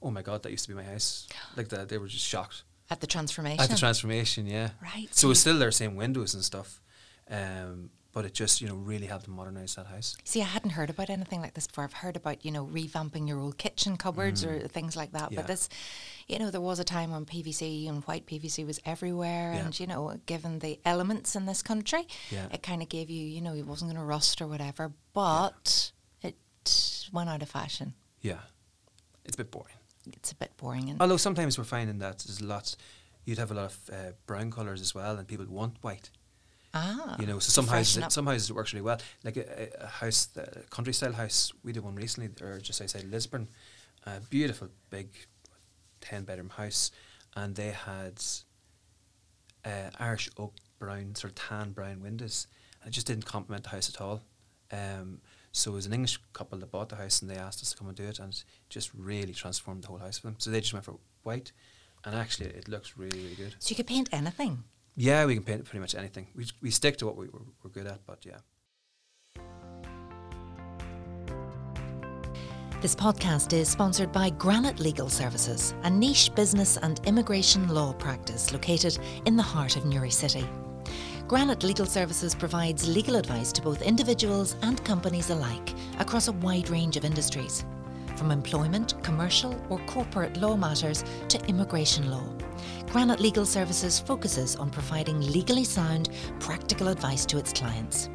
oh 0.00 0.12
my 0.12 0.22
God, 0.22 0.44
that 0.44 0.50
used 0.52 0.64
to 0.66 0.70
be 0.70 0.76
my 0.76 0.84
house. 0.84 1.26
Like 1.56 1.68
that, 1.70 1.88
they 1.88 1.98
were 1.98 2.06
just 2.06 2.24
shocked. 2.24 2.62
At 2.88 3.00
the 3.00 3.08
transformation. 3.08 3.60
At 3.60 3.70
the 3.70 3.76
transformation, 3.76 4.46
yeah. 4.46 4.70
Right, 4.80 5.08
So 5.10 5.26
so 5.26 5.30
it's 5.32 5.40
still 5.40 5.58
their 5.58 5.72
same 5.72 5.96
windows 5.96 6.34
and 6.34 6.44
stuff. 6.44 6.80
Um, 7.28 7.90
but 8.16 8.24
it 8.24 8.32
just, 8.32 8.62
you 8.62 8.66
know, 8.66 8.74
really 8.74 9.06
helped 9.06 9.26
to 9.26 9.30
modernise 9.30 9.74
that 9.74 9.84
house. 9.88 10.16
See, 10.24 10.40
I 10.40 10.46
hadn't 10.46 10.70
heard 10.70 10.88
about 10.88 11.10
anything 11.10 11.42
like 11.42 11.52
this 11.52 11.66
before. 11.66 11.84
I've 11.84 11.92
heard 11.92 12.16
about, 12.16 12.46
you 12.46 12.50
know, 12.50 12.64
revamping 12.64 13.28
your 13.28 13.38
old 13.38 13.58
kitchen 13.58 13.98
cupboards 13.98 14.42
or 14.42 14.58
things 14.68 14.96
like 14.96 15.12
that. 15.12 15.24
Mm. 15.28 15.32
Yeah. 15.32 15.36
But 15.36 15.48
this, 15.48 15.68
you 16.26 16.38
know, 16.38 16.50
there 16.50 16.62
was 16.62 16.78
a 16.78 16.84
time 16.84 17.10
when 17.10 17.26
PVC 17.26 17.86
and 17.90 18.02
white 18.04 18.24
PVC 18.24 18.66
was 18.66 18.80
everywhere. 18.86 19.52
Yeah. 19.52 19.66
And, 19.66 19.78
you 19.78 19.86
know, 19.86 20.18
given 20.24 20.60
the 20.60 20.80
elements 20.86 21.36
in 21.36 21.44
this 21.44 21.62
country, 21.62 22.06
Yeah. 22.30 22.46
it 22.50 22.62
kind 22.62 22.80
of 22.80 22.88
gave 22.88 23.10
you, 23.10 23.22
you 23.22 23.42
know, 23.42 23.52
it 23.54 23.66
wasn't 23.66 23.90
going 23.92 24.00
to 24.00 24.06
rust 24.08 24.40
or 24.40 24.46
whatever. 24.46 24.94
But 25.12 25.92
it 26.22 26.36
went 27.12 27.28
out 27.28 27.42
of 27.42 27.50
fashion. 27.50 27.92
Yeah. 28.22 28.38
It's 29.26 29.34
a 29.34 29.38
bit 29.44 29.50
boring. 29.50 29.76
It's 30.14 30.32
a 30.32 30.36
bit 30.36 30.56
boring. 30.56 30.88
And 30.88 31.02
Although 31.02 31.18
sometimes 31.18 31.58
we're 31.58 31.64
finding 31.64 31.98
that 31.98 32.20
there's 32.20 32.40
lots, 32.40 32.78
you'd 33.26 33.36
have 33.36 33.50
a 33.50 33.54
lot 33.54 33.66
of 33.66 33.90
uh, 33.92 34.12
brown 34.26 34.50
colours 34.50 34.80
as 34.80 34.94
well, 34.94 35.18
and 35.18 35.28
people 35.28 35.44
want 35.50 35.76
white. 35.82 36.08
Ah, 36.76 37.16
you 37.18 37.26
know, 37.26 37.38
so 37.38 37.50
some 37.50 37.66
houses, 37.66 38.02
up. 38.02 38.12
some 38.12 38.26
houses 38.26 38.50
it 38.50 38.54
works 38.54 38.72
really 38.72 38.84
well. 38.84 38.98
Like 39.24 39.36
a, 39.36 39.68
a- 39.80 39.86
house, 39.86 40.28
a 40.36 40.62
country 40.70 40.92
style 40.92 41.12
house, 41.12 41.52
we 41.64 41.72
did 41.72 41.82
one 41.82 41.94
recently, 41.94 42.30
or 42.44 42.58
just 42.58 42.80
outside 42.80 43.04
Lisburn, 43.04 43.48
a 44.04 44.20
beautiful 44.20 44.68
big 44.90 45.08
ten 46.00 46.24
bedroom 46.24 46.50
house, 46.50 46.90
and 47.34 47.54
they 47.54 47.70
had 47.70 48.22
uh, 49.64 49.90
Irish 49.98 50.30
oak 50.38 50.54
brown, 50.78 51.14
sort 51.14 51.32
of 51.32 51.34
tan 51.36 51.72
brown 51.72 52.00
windows, 52.02 52.46
and 52.82 52.88
it 52.88 52.94
just 52.94 53.06
didn't 53.06 53.24
complement 53.26 53.64
the 53.64 53.70
house 53.70 53.88
at 53.88 54.00
all. 54.00 54.22
Um, 54.72 55.20
so 55.52 55.70
it 55.70 55.74
was 55.74 55.86
an 55.86 55.92
English 55.94 56.20
couple 56.34 56.58
that 56.58 56.70
bought 56.70 56.90
the 56.90 56.96
house, 56.96 57.22
and 57.22 57.30
they 57.30 57.36
asked 57.36 57.62
us 57.62 57.70
to 57.70 57.76
come 57.76 57.88
and 57.88 57.96
do 57.96 58.04
it, 58.04 58.18
and 58.18 58.32
it 58.32 58.44
just 58.68 58.90
really 58.94 59.32
transformed 59.32 59.82
the 59.84 59.88
whole 59.88 59.98
house 59.98 60.18
for 60.18 60.26
them. 60.26 60.36
So 60.38 60.50
they 60.50 60.60
just 60.60 60.72
went 60.72 60.84
for 60.84 60.98
white, 61.22 61.52
and 62.04 62.14
actually 62.14 62.50
it 62.50 62.68
looks 62.68 62.96
really, 62.96 63.18
really 63.22 63.34
good. 63.34 63.54
So 63.58 63.70
you 63.70 63.76
could 63.76 63.86
paint 63.86 64.08
anything. 64.12 64.64
Yeah, 64.98 65.26
we 65.26 65.34
can 65.34 65.44
paint 65.44 65.64
pretty 65.64 65.80
much 65.80 65.94
anything. 65.94 66.26
We, 66.34 66.46
we 66.62 66.70
stick 66.70 66.96
to 66.98 67.06
what 67.06 67.16
we, 67.16 67.28
we're, 67.28 67.40
we're 67.62 67.70
good 67.70 67.86
at, 67.86 68.00
but 68.06 68.24
yeah. 68.24 68.38
This 72.80 72.94
podcast 72.94 73.52
is 73.52 73.68
sponsored 73.68 74.10
by 74.10 74.30
Granite 74.30 74.80
Legal 74.80 75.10
Services, 75.10 75.74
a 75.82 75.90
niche 75.90 76.34
business 76.34 76.78
and 76.78 77.00
immigration 77.06 77.68
law 77.68 77.92
practice 77.92 78.52
located 78.52 78.98
in 79.26 79.36
the 79.36 79.42
heart 79.42 79.76
of 79.76 79.84
Newry 79.84 80.10
City. 80.10 80.46
Granite 81.26 81.62
Legal 81.62 81.86
Services 81.86 82.34
provides 82.34 82.88
legal 82.88 83.16
advice 83.16 83.52
to 83.52 83.62
both 83.62 83.82
individuals 83.82 84.56
and 84.62 84.82
companies 84.84 85.28
alike 85.30 85.74
across 85.98 86.28
a 86.28 86.32
wide 86.32 86.70
range 86.70 86.96
of 86.96 87.04
industries, 87.04 87.64
from 88.16 88.30
employment, 88.30 88.94
commercial, 89.02 89.60
or 89.68 89.80
corporate 89.86 90.36
law 90.36 90.56
matters 90.56 91.02
to 91.28 91.44
immigration 91.46 92.08
law. 92.10 92.24
Granite 92.90 93.20
Legal 93.20 93.44
Services 93.44 94.00
focuses 94.00 94.56
on 94.56 94.70
providing 94.70 95.20
legally 95.20 95.64
sound, 95.64 96.08
practical 96.40 96.88
advice 96.88 97.26
to 97.26 97.36
its 97.38 97.52
clients. 97.52 98.08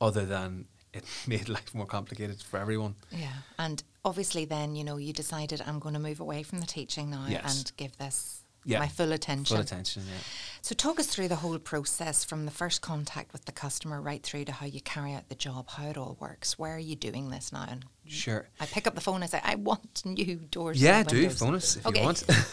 other 0.00 0.24
than 0.26 0.66
it 0.92 1.04
made 1.26 1.48
life 1.48 1.74
more 1.74 1.86
complicated 1.86 2.42
for 2.42 2.58
everyone. 2.58 2.94
Yeah, 3.10 3.32
and 3.58 3.82
obviously, 4.04 4.44
then 4.44 4.74
you 4.76 4.84
know 4.84 4.96
you 4.96 5.12
decided 5.12 5.62
I'm 5.66 5.78
going 5.78 5.94
to 5.94 6.00
move 6.00 6.20
away 6.20 6.42
from 6.42 6.60
the 6.60 6.66
teaching 6.66 7.10
now 7.10 7.26
Yes. 7.28 7.58
and 7.58 7.72
give 7.76 7.96
this 7.98 8.41
Yeah. 8.64 8.78
my 8.78 8.88
full 8.88 9.12
attention. 9.12 9.56
Full 9.56 9.62
attention, 9.62 10.02
yeah. 10.08 10.18
So 10.60 10.74
talk 10.74 11.00
us 11.00 11.06
through 11.08 11.28
the 11.28 11.36
whole 11.36 11.58
process 11.58 12.24
from 12.24 12.44
the 12.44 12.50
first 12.52 12.80
contact 12.82 13.32
with 13.32 13.44
the 13.46 13.52
customer 13.52 14.00
right 14.00 14.22
through 14.22 14.44
to 14.44 14.52
how 14.52 14.66
you 14.66 14.80
carry 14.80 15.12
out 15.14 15.28
the 15.28 15.34
job, 15.34 15.68
how 15.70 15.88
it 15.88 15.96
all 15.96 16.16
works. 16.20 16.58
Where 16.58 16.76
are 16.76 16.78
you 16.78 16.94
doing 16.94 17.30
this 17.30 17.52
now? 17.52 17.66
And 17.68 17.84
Sure. 18.06 18.48
I 18.60 18.66
pick 18.66 18.86
up 18.86 18.94
the 18.94 19.00
phone 19.00 19.22
and 19.22 19.30
say, 19.30 19.40
I 19.42 19.56
want 19.56 20.04
new 20.04 20.36
doors. 20.50 20.80
Yeah, 20.80 21.02
do 21.02 21.16
windows." 21.16 21.38
phone 21.38 21.54
us 21.56 21.76
if 21.76 21.86
Okay. 21.86 21.98
you 22.00 22.04
want. 22.04 22.24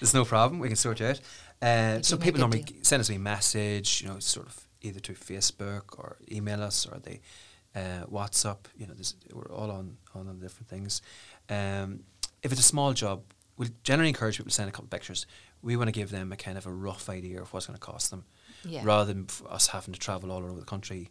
There's 0.00 0.14
no 0.14 0.24
problem. 0.24 0.60
We 0.60 0.68
can 0.68 0.76
sort 0.76 1.00
you 1.00 1.06
out. 1.06 1.20
Uh, 1.62 2.02
so 2.02 2.16
people 2.16 2.40
normally 2.40 2.62
deal. 2.62 2.78
send 2.82 3.00
us 3.00 3.10
a 3.10 3.18
message, 3.18 4.02
you 4.02 4.08
know, 4.08 4.18
sort 4.18 4.46
of 4.46 4.66
either 4.82 5.00
through 5.00 5.14
Facebook 5.16 5.98
or 5.98 6.16
email 6.30 6.62
us 6.62 6.86
or 6.86 6.98
they 6.98 7.20
uh, 7.74 8.04
WhatsApp. 8.10 8.58
You 8.76 8.86
know, 8.86 8.94
there's, 8.94 9.14
we're 9.32 9.50
all 9.52 9.70
on 9.70 9.96
on 10.14 10.26
the 10.26 10.34
different 10.34 10.68
things. 10.68 11.02
Um, 11.48 12.00
if 12.42 12.52
it's 12.52 12.60
a 12.60 12.64
small 12.64 12.92
job, 12.92 13.22
we 13.56 13.68
generally 13.82 14.08
encourage 14.08 14.36
people 14.36 14.50
to 14.50 14.54
send 14.54 14.68
a 14.68 14.72
couple 14.72 14.84
of 14.84 14.90
pictures. 14.90 15.26
We 15.62 15.76
want 15.76 15.88
to 15.88 15.92
give 15.92 16.10
them 16.10 16.32
a 16.32 16.36
kind 16.36 16.58
of 16.58 16.66
a 16.66 16.72
rough 16.72 17.08
idea 17.08 17.40
of 17.40 17.52
what's 17.52 17.66
going 17.66 17.78
to 17.78 17.80
cost 17.80 18.10
them, 18.10 18.24
Yeah. 18.64 18.82
rather 18.84 19.12
than 19.12 19.26
f- 19.28 19.42
us 19.48 19.68
having 19.68 19.94
to 19.94 20.00
travel 20.00 20.30
all 20.30 20.44
over 20.44 20.58
the 20.60 20.66
country 20.66 21.10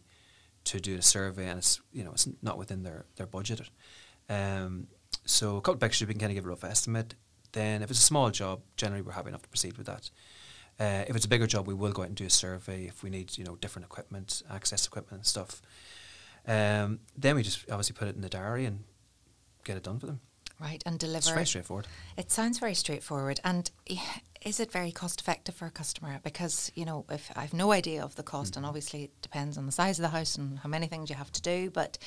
to 0.64 0.80
do 0.80 0.96
a 0.96 1.02
survey, 1.02 1.48
and 1.48 1.58
it's 1.58 1.80
you 1.92 2.04
know 2.04 2.12
it's 2.12 2.28
not 2.42 2.58
within 2.58 2.82
their 2.82 3.04
their 3.16 3.26
budget. 3.26 3.60
Um, 4.28 4.88
so 5.24 5.56
a 5.56 5.60
couple 5.60 5.74
of 5.74 5.80
pictures, 5.80 6.06
we 6.06 6.14
can 6.14 6.20
kind 6.20 6.30
of 6.32 6.34
give 6.36 6.44
a 6.46 6.48
rough 6.48 6.64
estimate. 6.64 7.14
Then, 7.52 7.82
if 7.82 7.90
it's 7.90 8.00
a 8.00 8.02
small 8.02 8.30
job, 8.30 8.60
generally 8.76 9.02
we're 9.02 9.12
happy 9.12 9.28
enough 9.28 9.42
to 9.42 9.48
proceed 9.48 9.76
with 9.78 9.86
that. 9.86 10.10
Uh, 10.78 11.04
if 11.08 11.16
it's 11.16 11.24
a 11.24 11.28
bigger 11.28 11.46
job, 11.46 11.66
we 11.66 11.72
will 11.74 11.92
go 11.92 12.02
out 12.02 12.08
and 12.08 12.16
do 12.16 12.26
a 12.26 12.30
survey 12.30 12.84
if 12.84 13.02
we 13.02 13.08
need, 13.10 13.38
you 13.38 13.44
know, 13.44 13.56
different 13.56 13.86
equipment, 13.86 14.42
access 14.50 14.86
equipment 14.86 15.20
and 15.20 15.26
stuff. 15.26 15.62
Um, 16.46 17.00
then 17.16 17.34
we 17.34 17.42
just 17.42 17.64
obviously 17.70 17.94
put 17.94 18.08
it 18.08 18.14
in 18.14 18.20
the 18.20 18.28
diary 18.28 18.66
and 18.66 18.84
get 19.64 19.76
it 19.76 19.82
done 19.82 19.98
for 19.98 20.06
them. 20.06 20.20
Right, 20.58 20.82
and 20.86 20.94
It's 20.94 21.04
deliver. 21.04 21.34
very 21.34 21.46
straightforward. 21.46 21.86
It 22.16 22.30
sounds 22.30 22.58
very 22.58 22.74
straightforward. 22.74 23.40
And 23.44 23.70
is 24.42 24.58
it 24.58 24.72
very 24.72 24.90
cost 24.90 25.20
effective 25.20 25.54
for 25.54 25.66
a 25.66 25.70
customer? 25.70 26.18
Because, 26.24 26.72
you 26.74 26.86
know, 26.86 27.04
if 27.10 27.30
I 27.36 27.42
have 27.42 27.52
no 27.52 27.72
idea 27.72 28.02
of 28.02 28.16
the 28.16 28.22
cost, 28.22 28.52
Mm-hmm. 28.52 28.58
and 28.60 28.66
obviously 28.66 29.04
it 29.04 29.22
depends 29.22 29.58
on 29.58 29.66
the 29.66 29.72
size 29.72 29.98
of 29.98 30.02
the 30.04 30.16
house 30.16 30.36
and 30.36 30.58
how 30.60 30.68
many 30.70 30.86
things 30.86 31.10
you 31.10 31.16
have 31.16 31.30
to 31.32 31.42
do, 31.42 31.70
but 31.70 31.98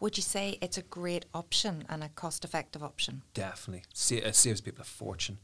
would 0.00 0.16
you 0.16 0.22
say 0.22 0.56
it's 0.62 0.78
a 0.78 0.82
great 0.82 1.26
option 1.34 1.84
and 1.88 2.02
a 2.02 2.08
cost 2.08 2.44
effective 2.44 2.82
option? 2.82 3.22
Definitely. 3.34 3.84
It 4.16 4.34
saves 4.36 4.60
people 4.62 4.82
a 4.82 4.84
fortune. 4.84 5.38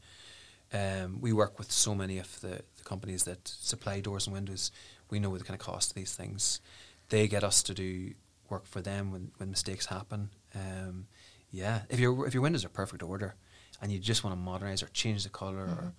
Um, 0.73 1.21
we 1.21 1.33
work 1.33 1.59
with 1.59 1.71
so 1.71 1.93
many 1.93 2.17
of 2.17 2.41
the, 2.41 2.63
the 2.77 2.83
companies 2.83 3.25
that 3.25 3.47
supply 3.47 3.99
doors 3.99 4.25
and 4.25 4.33
windows. 4.33 4.71
We 5.11 5.19
know 5.19 5.37
the 5.37 5.43
kind 5.43 5.59
of 5.59 5.63
cost 5.63 5.91
of 5.91 5.95
these 5.95 6.15
things. 6.15 6.61
They 7.09 7.27
get 7.27 7.43
us 7.43 7.61
to 7.63 7.75
do 7.75 8.13
work 8.49 8.65
for 8.65 8.81
them 8.81 9.11
when, 9.11 9.31
when 9.37 9.51
mistakes 9.51 9.85
happen. 9.85 10.29
Um, 10.55 11.05
yeah, 11.53 11.81
if 11.89 11.99
your 11.99 12.27
if 12.27 12.33
your 12.33 12.41
windows 12.43 12.65
are 12.65 12.69
perfect 12.69 13.01
order 13.03 13.35
and 13.81 13.91
you 13.91 13.99
just 13.99 14.23
want 14.23 14.35
to 14.35 14.41
modernize 14.41 14.83
or 14.83 14.87
change 14.87 15.23
the 15.23 15.29
color, 15.29 15.65
or 15.65 15.93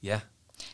yeah, 0.00 0.20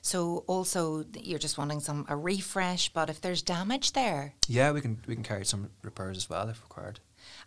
So 0.03 0.45
also 0.47 1.05
you're 1.21 1.39
just 1.43 1.59
wanting 1.59 1.81
some 1.81 2.07
a 2.09 2.17
refresh, 2.17 2.93
but 2.93 3.09
if 3.11 3.21
there's 3.21 3.43
damage 3.43 3.93
there, 3.93 4.35
yeah, 4.49 4.73
we 4.73 4.81
can 4.81 4.99
we 5.07 5.15
can 5.15 5.25
carry 5.25 5.45
some 5.45 5.69
repairs 5.83 6.17
as 6.17 6.29
well 6.31 6.49
if 6.49 6.61
required. 6.63 7.01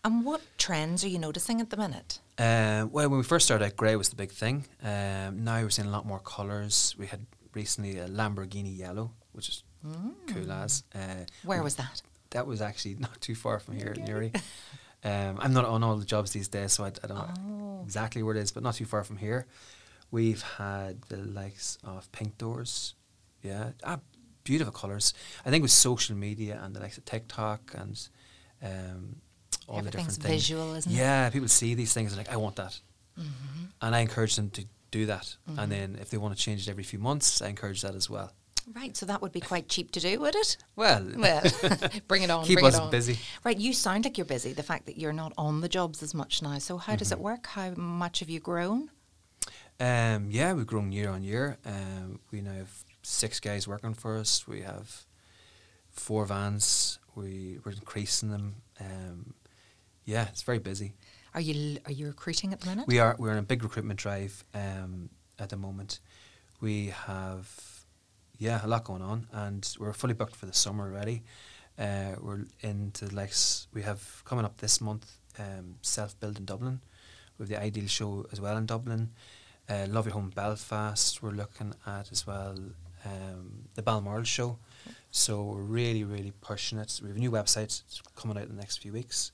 and 0.03 0.23
what 0.25 0.41
trends 0.57 1.03
are 1.03 1.09
you 1.09 1.19
noticing 1.19 1.61
at 1.61 1.69
the 1.69 1.77
minute? 1.77 2.19
Um, 2.39 2.91
well, 2.91 3.09
when 3.09 3.17
we 3.17 3.23
first 3.23 3.45
started 3.45 3.65
out, 3.65 3.75
grey 3.75 3.95
was 3.95 4.09
the 4.09 4.15
big 4.15 4.31
thing. 4.31 4.65
Um, 4.83 5.43
now 5.43 5.61
we're 5.61 5.71
seeing 5.71 5.87
a 5.87 5.91
lot 5.91 6.05
more 6.05 6.19
colours. 6.19 6.95
We 6.99 7.07
had 7.07 7.25
recently 7.53 7.97
a 7.97 8.07
Lamborghini 8.07 8.77
yellow, 8.77 9.11
which 9.33 9.49
is 9.49 9.63
cool 10.33 10.51
as. 10.51 10.83
Uh, 10.93 11.25
Where 11.43 11.63
was 11.63 11.75
that? 11.75 12.01
that 12.31 12.45
was 12.45 12.61
actually 12.61 12.95
not 13.07 13.19
too 13.21 13.35
far 13.35 13.59
from 13.59 13.75
here 13.77 13.93
in 13.97 14.03
Newry. 14.05 14.31
Um, 15.03 15.37
I'm 15.39 15.53
not 15.53 15.65
on 15.65 15.83
all 15.83 15.95
the 15.95 16.05
jobs 16.05 16.31
these 16.31 16.47
days, 16.47 16.73
so 16.73 16.83
I, 16.83 16.87
I 17.03 17.07
don't 17.07 17.17
Oh. 17.17 17.41
know 17.47 17.81
exactly 17.83 18.23
where 18.23 18.35
it 18.35 18.39
is, 18.39 18.51
but 18.51 18.63
not 18.63 18.75
too 18.75 18.85
far 18.85 19.03
from 19.03 19.17
here. 19.17 19.45
We've 20.11 20.41
had 20.41 21.01
the 21.03 21.17
likes 21.17 21.77
of 21.83 22.11
pink 22.11 22.37
doors, 22.37 22.95
yeah, 23.43 23.71
ah, 23.83 23.99
beautiful 24.43 24.73
colours. 24.73 25.13
I 25.45 25.49
think 25.49 25.61
with 25.61 25.71
social 25.71 26.15
media 26.15 26.59
and 26.63 26.75
the 26.75 26.79
likes 26.79 26.97
of 26.97 27.05
TikTok 27.05 27.73
and 27.75 28.09
um, 28.63 29.17
all 29.67 29.81
the 29.81 29.91
different 29.91 30.11
things. 30.13 30.33
visual, 30.47 30.73
isn't 30.75 30.91
it? 30.91 30.95
Yeah, 30.95 31.29
people 31.29 31.47
see 31.49 31.73
these 31.75 31.93
things 31.93 32.11
and 32.13 32.17
like, 32.17 32.31
I 32.33 32.37
want 32.37 32.55
that, 32.55 32.79
Mm-hmm. 33.19 33.63
and 33.81 33.95
I 33.95 33.99
encourage 33.99 34.35
them 34.35 34.49
to 34.51 34.65
do 34.91 35.05
that. 35.07 35.35
And 35.57 35.71
then 35.71 35.97
if 36.01 36.09
they 36.09 36.17
want 36.17 36.35
to 36.37 36.41
change 36.41 36.67
it 36.67 36.71
every 36.71 36.83
few 36.83 36.99
months, 36.99 37.41
I 37.41 37.47
encourage 37.47 37.81
that 37.81 37.93
as 37.95 38.09
well. 38.09 38.31
Right, 38.75 38.95
so 38.97 39.05
that 39.05 39.21
would 39.21 39.31
be 39.31 39.39
quite 39.39 39.69
cheap 39.69 39.91
to 39.91 39.99
do, 40.01 40.19
would 40.19 40.35
it? 40.35 40.57
Well, 40.75 41.07
Well, 41.17 41.41
bring 42.07 42.23
it 42.23 42.29
on. 42.29 42.43
keep 42.45 42.55
bring 42.55 42.65
us 42.65 42.75
it 42.75 42.81
on. 42.81 42.91
busy. 42.91 43.17
Right, 43.45 43.57
you 43.57 43.71
sound 43.73 44.03
like 44.03 44.17
you're 44.17 44.25
busy. 44.25 44.51
The 44.53 44.63
fact 44.63 44.87
that 44.87 44.97
you're 44.97 45.13
not 45.13 45.31
on 45.37 45.61
the 45.61 45.69
jobs 45.69 46.03
as 46.03 46.13
much 46.13 46.41
now. 46.41 46.57
So 46.57 46.77
how 46.77 46.95
does 46.97 47.11
it 47.13 47.19
work? 47.19 47.47
How 47.47 47.71
much 47.71 48.19
have 48.19 48.29
you 48.29 48.39
grown? 48.41 48.89
Um, 49.79 50.27
yeah, 50.29 50.53
we've 50.53 50.67
grown 50.67 50.91
year 50.91 51.09
on 51.09 51.23
year. 51.23 51.57
Um, 51.65 52.19
we 52.31 52.41
now 52.41 52.53
have 52.53 52.83
six 53.03 53.39
guys 53.39 53.67
working 53.67 53.93
for 53.93 54.17
us. 54.17 54.45
We 54.47 54.61
have 54.61 55.05
four 55.89 56.25
vans. 56.25 56.99
We 57.15 57.59
we're 57.63 57.71
increasing 57.71 58.31
them. 58.31 58.55
Um, 58.81 59.33
yeah, 60.03 60.27
it's 60.29 60.41
very 60.41 60.59
busy. 60.59 60.93
Are 61.33 61.41
you 61.41 61.77
are 61.85 61.91
you 61.91 62.07
recruiting 62.07 62.51
at 62.53 62.59
the 62.61 62.69
minute? 62.69 62.87
We 62.87 62.99
are 62.99 63.15
we're 63.17 63.31
on 63.31 63.37
a 63.37 63.43
big 63.43 63.63
recruitment 63.63 63.99
drive 63.99 64.43
um, 64.53 65.09
at 65.39 65.49
the 65.49 65.57
moment. 65.57 65.99
We 66.59 66.87
have 66.87 67.76
yeah 68.37 68.63
a 68.63 68.67
lot 68.67 68.83
going 68.83 69.01
on, 69.01 69.27
and 69.31 69.75
we're 69.79 69.93
fully 69.93 70.13
booked 70.13 70.35
for 70.35 70.45
the 70.45 70.53
summer 70.53 70.85
already. 70.85 71.23
Uh, 71.77 72.15
we're 72.19 72.45
into 72.61 73.05
the 73.05 73.15
likes 73.15 73.67
we 73.73 73.83
have 73.83 74.23
coming 74.25 74.45
up 74.45 74.57
this 74.57 74.81
month. 74.81 75.17
Um, 75.39 75.75
Self 75.81 76.19
build 76.19 76.37
in 76.37 76.45
Dublin. 76.45 76.81
We 77.37 77.43
have 77.43 77.49
the 77.49 77.61
Ideal 77.61 77.87
Show 77.87 78.25
as 78.31 78.41
well 78.41 78.57
in 78.57 78.65
Dublin. 78.65 79.11
Uh, 79.69 79.85
Love 79.89 80.07
Your 80.07 80.13
Home 80.13 80.31
Belfast. 80.33 81.21
We're 81.21 81.31
looking 81.31 81.73
at 81.85 82.11
as 82.11 82.25
well 82.25 82.57
um, 83.05 83.67
the 83.75 83.83
Balmoral 83.83 84.23
Show. 84.23 84.57
So 85.11 85.43
we're 85.43 85.61
really 85.61 86.03
really 86.03 86.33
pushing 86.41 86.79
it. 86.79 86.99
We 87.01 87.09
have 87.09 87.17
a 87.17 87.19
new 87.19 87.31
website 87.31 87.81
coming 88.15 88.37
out 88.37 88.43
in 88.43 88.55
the 88.55 88.61
next 88.61 88.77
few 88.77 88.93
weeks. 88.93 89.31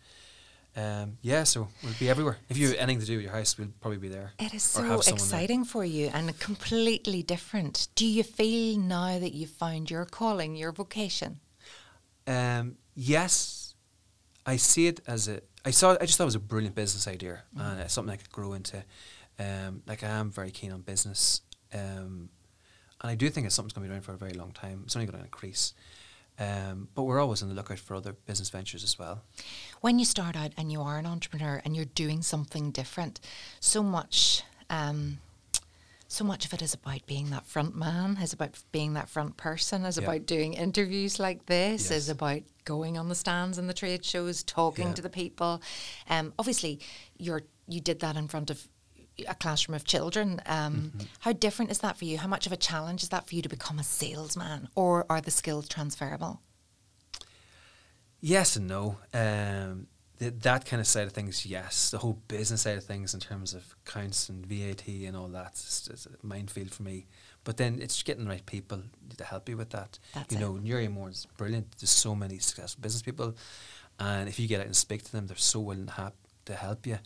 Um, 0.75 1.17
yeah, 1.21 1.43
so 1.43 1.67
we'll 1.83 1.93
be 1.99 2.09
everywhere. 2.09 2.37
If 2.49 2.57
you 2.57 2.69
have 2.69 2.77
anything 2.77 3.01
to 3.01 3.05
do 3.05 3.17
with 3.17 3.25
your 3.25 3.33
house, 3.33 3.57
we'll 3.57 3.67
probably 3.79 3.99
be 3.99 4.07
there. 4.07 4.33
It 4.39 4.53
is 4.53 4.63
so 4.63 4.79
someone 4.79 4.99
there. 5.05 5.13
exciting 5.13 5.65
for 5.65 5.85
you 5.85 6.09
and 6.13 6.37
completely 6.39 7.21
different. 7.21 7.89
Do 7.95 8.07
you 8.07 8.23
feel 8.23 8.79
now 8.79 9.19
that 9.19 9.33
you've 9.33 9.51
found 9.51 9.91
your 9.91 10.05
calling, 10.05 10.55
your 10.55 10.71
vocation? 10.71 11.39
Um, 12.25 12.77
yes, 12.95 13.75
I 14.45 14.55
see 14.55 14.87
it 14.87 15.01
as 15.07 15.27
a. 15.27 15.41
I 15.65 15.71
saw. 15.71 15.95
I 15.99 16.05
just 16.05 16.17
thought 16.17 16.25
it 16.25 16.33
was 16.33 16.35
a 16.35 16.39
brilliant 16.39 16.75
business 16.75 17.07
idea 17.07 17.43
and 17.57 17.79
it's 17.79 17.93
something 17.93 18.11
I 18.11 18.17
could 18.17 18.31
grow 18.31 18.53
into. 18.53 18.83
Um, 19.39 19.83
like 19.87 20.03
I 20.03 20.07
am 20.07 20.31
very 20.31 20.51
keen 20.51 20.71
on 20.71 20.81
business, 20.81 21.41
um, 21.73 22.29
and 23.01 23.11
I 23.11 23.15
do 23.15 23.29
think 23.29 23.45
it's 23.45 23.55
something 23.55 23.69
that's 23.69 23.77
going 23.77 23.85
to 23.85 23.89
be 23.89 23.93
around 23.93 24.03
for 24.03 24.13
a 24.13 24.17
very 24.17 24.33
long 24.33 24.51
time. 24.51 24.81
It's 24.85 24.95
only 24.95 25.05
going 25.05 25.19
to 25.19 25.25
increase. 25.25 25.73
Um, 26.39 26.87
but 26.95 27.03
we're 27.03 27.21
always 27.21 27.43
on 27.43 27.49
the 27.49 27.55
lookout 27.55 27.79
for 27.79 27.95
other 27.95 28.13
business 28.25 28.49
ventures 28.49 28.83
as 28.83 28.97
well. 28.97 29.21
When 29.81 29.99
you 29.99 30.05
start 30.05 30.35
out 30.35 30.51
and 30.57 30.71
you 30.71 30.81
are 30.81 30.97
an 30.97 31.05
entrepreneur 31.05 31.61
and 31.63 31.75
you're 31.75 31.85
doing 31.85 32.21
something 32.23 32.71
different, 32.71 33.19
so 33.59 33.83
much, 33.83 34.43
um, 34.69 35.19
so 36.07 36.23
much 36.23 36.45
of 36.45 36.53
it 36.53 36.61
is 36.61 36.73
about 36.73 37.05
being 37.05 37.29
that 37.29 37.45
front 37.45 37.75
man, 37.75 38.17
is 38.21 38.33
about 38.33 38.59
being 38.71 38.93
that 38.93 39.09
front 39.09 39.37
person, 39.37 39.85
is 39.85 39.97
Yeah. 39.97 40.03
about 40.05 40.25
doing 40.25 40.53
interviews 40.53 41.19
like 41.19 41.45
this, 41.45 41.91
is 41.91 42.09
about 42.09 42.41
going 42.65 42.97
on 42.97 43.09
the 43.09 43.15
stands 43.15 43.57
and 43.57 43.69
the 43.69 43.73
trade 43.73 44.03
shows, 44.03 44.41
talking 44.43 44.87
Yeah. 44.89 44.93
to 44.93 45.01
the 45.03 45.09
people. 45.09 45.61
Um, 46.09 46.33
obviously, 46.39 46.79
you're 47.17 47.43
you 47.65 47.79
did 47.79 48.01
that 48.01 48.17
in 48.17 48.27
front 48.27 48.49
of 48.49 48.67
a 49.27 49.35
classroom 49.35 49.75
of 49.75 49.83
children. 49.85 50.41
Um, 50.45 50.73
Mm-hmm. 50.95 50.99
How 51.19 51.33
different 51.33 51.71
is 51.71 51.79
that 51.79 51.97
for 51.97 52.05
you? 52.05 52.17
How 52.17 52.27
much 52.27 52.45
of 52.45 52.51
a 52.51 52.57
challenge 52.57 53.03
is 53.03 53.09
that 53.09 53.27
for 53.27 53.35
you 53.35 53.41
to 53.41 53.49
become 53.49 53.79
a 53.79 53.83
salesman, 53.83 54.69
or 54.75 55.05
are 55.09 55.21
the 55.21 55.31
skills 55.31 55.67
transferable? 55.67 56.41
Yes 58.21 58.55
and 58.55 58.67
no. 58.67 58.97
Um, 59.13 59.87
th- 60.19 60.33
that 60.41 60.65
kind 60.65 60.79
of 60.79 60.87
side 60.87 61.07
of 61.07 61.13
things, 61.13 61.45
yes. 61.45 61.89
The 61.89 61.97
whole 61.97 62.19
business 62.27 62.61
side 62.61 62.77
of 62.77 62.83
things, 62.85 63.13
in 63.13 63.19
terms 63.19 63.53
of 63.53 63.75
accounts 63.85 64.29
and 64.29 64.45
VAT 64.45 64.87
and 64.87 65.15
all 65.15 65.27
that, 65.29 65.53
is, 65.55 66.07
a 66.07 66.25
minefield 66.25 66.71
for 66.71 66.83
me. 66.83 67.05
But 67.43 67.57
then 67.57 67.79
it's 67.81 68.01
getting 68.03 68.23
the 68.23 68.29
right 68.29 68.45
people 68.45 68.81
to 69.17 69.23
help 69.23 69.49
you 69.49 69.57
with 69.57 69.71
that. 69.71 69.99
That's 70.13 70.31
you 70.31 70.37
it. 70.37 70.41
know, 70.41 70.53
Newry 70.57 70.87
Moore 70.87 71.09
is 71.09 71.27
brilliant. 71.37 71.75
There's 71.79 71.89
so 71.89 72.15
many 72.15 72.39
successful 72.39 72.81
business 72.81 73.01
people, 73.01 73.35
and 73.99 74.29
if 74.29 74.39
you 74.39 74.47
get 74.47 74.61
out 74.61 74.65
and 74.67 74.75
speak 74.75 75.03
to 75.03 75.11
them, 75.11 75.27
they're 75.27 75.35
so 75.35 75.59
willing 75.59 75.89
to 76.45 76.53
help 76.55 76.87
you. 76.87 76.99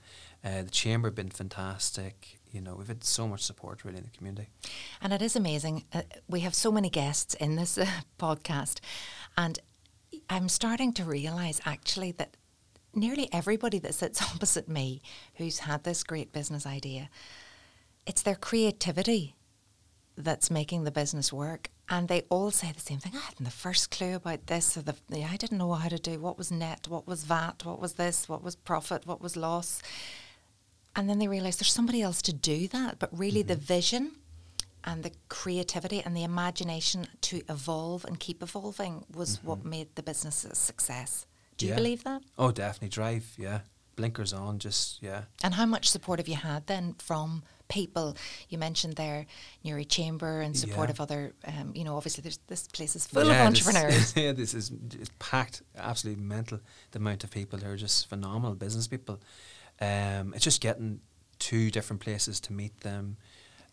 Uh, 0.44 0.63
the 0.63 0.70
chamber 0.70 1.08
have 1.08 1.15
been 1.15 1.29
fantastic. 1.29 2.39
You 2.51 2.62
know, 2.62 2.75
we've 2.75 2.88
had 2.88 3.03
so 3.03 3.27
much 3.27 3.41
support 3.41 3.84
really 3.84 3.98
in 3.98 4.03
the 4.03 4.17
community. 4.17 4.50
And 5.01 5.12
it 5.13 5.22
is 5.22 5.36
amazing. 5.36 5.86
Uh, 5.94 6.03
we 6.27 6.41
have 6.41 6.56
so 6.56 6.72
many 6.72 6.89
guests 6.89 7.34
in 7.36 7.56
this 7.56 7.77
uh, 7.77 7.86
podcast, 8.20 8.79
and 9.38 9.60
I'm 10.29 10.50
starting 10.50 10.94
to 10.94 11.03
realize 11.03 11.62
actually 11.65 12.12
that 12.13 12.38
nearly 12.94 13.29
everybody 13.32 13.79
that 13.79 13.96
sits 13.96 14.22
opposite 14.36 14.67
me 14.67 15.01
who's 15.36 15.60
had 15.60 15.84
this 15.84 16.03
great 16.03 16.32
business 16.32 16.65
idea, 16.65 17.10
it's 18.06 18.22
their 18.22 18.36
creativity 18.36 19.36
that's 20.17 20.50
making 20.50 20.84
the 20.84 20.91
business 20.91 21.32
work. 21.32 21.70
And 21.89 22.08
they 22.08 22.24
all 22.29 22.51
say 22.51 22.72
the 22.72 22.82
same 22.82 23.00
thing. 23.00 23.13
I 23.15 23.20
hadn't 23.20 23.46
the 23.46 23.51
first 23.51 23.91
clue 23.91 24.15
about 24.15 24.48
this, 24.48 24.75
or 24.75 24.82
the 24.82 24.96
I 25.24 25.38
didn't 25.38 25.58
know 25.58 25.74
how 25.74 25.88
to 25.88 26.00
do 26.00 26.20
what 26.20 26.38
was 26.38 26.51
net, 26.51 26.88
what 26.89 27.08
was 27.08 27.24
VAT, 27.24 27.63
what 27.63 27.79
was 27.79 27.94
this, 27.94 28.27
what 28.27 28.44
was 28.44 28.56
profit, 28.58 29.06
what 29.06 29.22
was 29.22 29.38
loss. 29.38 29.82
And 30.97 31.07
then 31.09 31.19
they 31.19 31.27
realize 31.29 31.57
there's 31.57 31.71
somebody 31.71 32.01
else 32.01 32.21
to 32.23 32.33
do 32.33 32.67
that. 32.69 32.97
But 32.99 33.09
really, 33.17 33.43
the 33.43 33.55
vision 33.55 34.13
and 34.83 35.03
the 35.03 35.11
creativity 35.29 36.01
and 36.03 36.15
the 36.17 36.23
imagination 36.23 37.07
to 37.21 37.41
evolve 37.49 38.03
and 38.03 38.19
keep 38.19 38.41
evolving 38.41 39.05
was 39.13 39.41
what 39.43 39.63
made 39.63 39.95
the 39.95 40.03
business 40.03 40.43
a 40.43 40.55
success. 40.55 41.25
Do 41.57 41.65
you 41.65 41.71
Mm-hmm. 41.73 41.77
Believe 41.83 42.03
that? 42.03 42.21
Oh, 42.37 42.51
definitely 42.51 42.89
drive. 42.89 43.33
Yeah, 43.37 43.59
blinkers 43.95 44.33
on. 44.33 44.59
Just 44.59 45.01
yeah. 45.03 45.23
And 45.43 45.53
how 45.53 45.65
much 45.65 45.89
support 45.89 46.19
have 46.19 46.27
you 46.27 46.35
had 46.35 46.67
then 46.67 46.95
from 46.99 47.43
people? 47.67 48.15
You 48.49 48.57
mentioned 48.57 48.95
there 48.95 49.25
Newry 49.63 49.85
Chamber 49.85 50.41
and 50.41 50.55
support 50.57 50.87
Yeah. 50.89 50.93
of 50.93 51.01
other, 51.01 51.33
um, 51.45 51.73
you 51.75 51.83
know, 51.83 51.95
obviously 51.97 52.21
there's, 52.21 52.39
this 52.47 52.67
place 52.67 52.95
is 52.95 53.05
full 53.07 53.25
Yeah, 53.27 53.41
of 53.41 53.47
entrepreneurs. 53.47 54.15
yeah, 54.15 54.31
this 54.31 54.53
is 54.53 54.71
it's 54.93 55.11
packed, 55.19 55.61
absolutely 55.75 56.23
mental. 56.23 56.59
The 56.91 56.99
amount 56.99 57.23
of 57.23 57.29
people 57.31 57.59
who 57.59 57.69
are 57.69 57.77
just 57.77 58.07
phenomenal 58.07 58.55
business 58.55 58.87
people. 58.87 59.19
Um, 59.79 60.34
it's 60.34 60.43
just 60.43 60.62
getting 60.62 61.01
to 61.39 61.69
different 61.72 62.01
places 62.01 62.39
to 62.41 62.53
meet 62.53 62.79
them. 62.81 63.17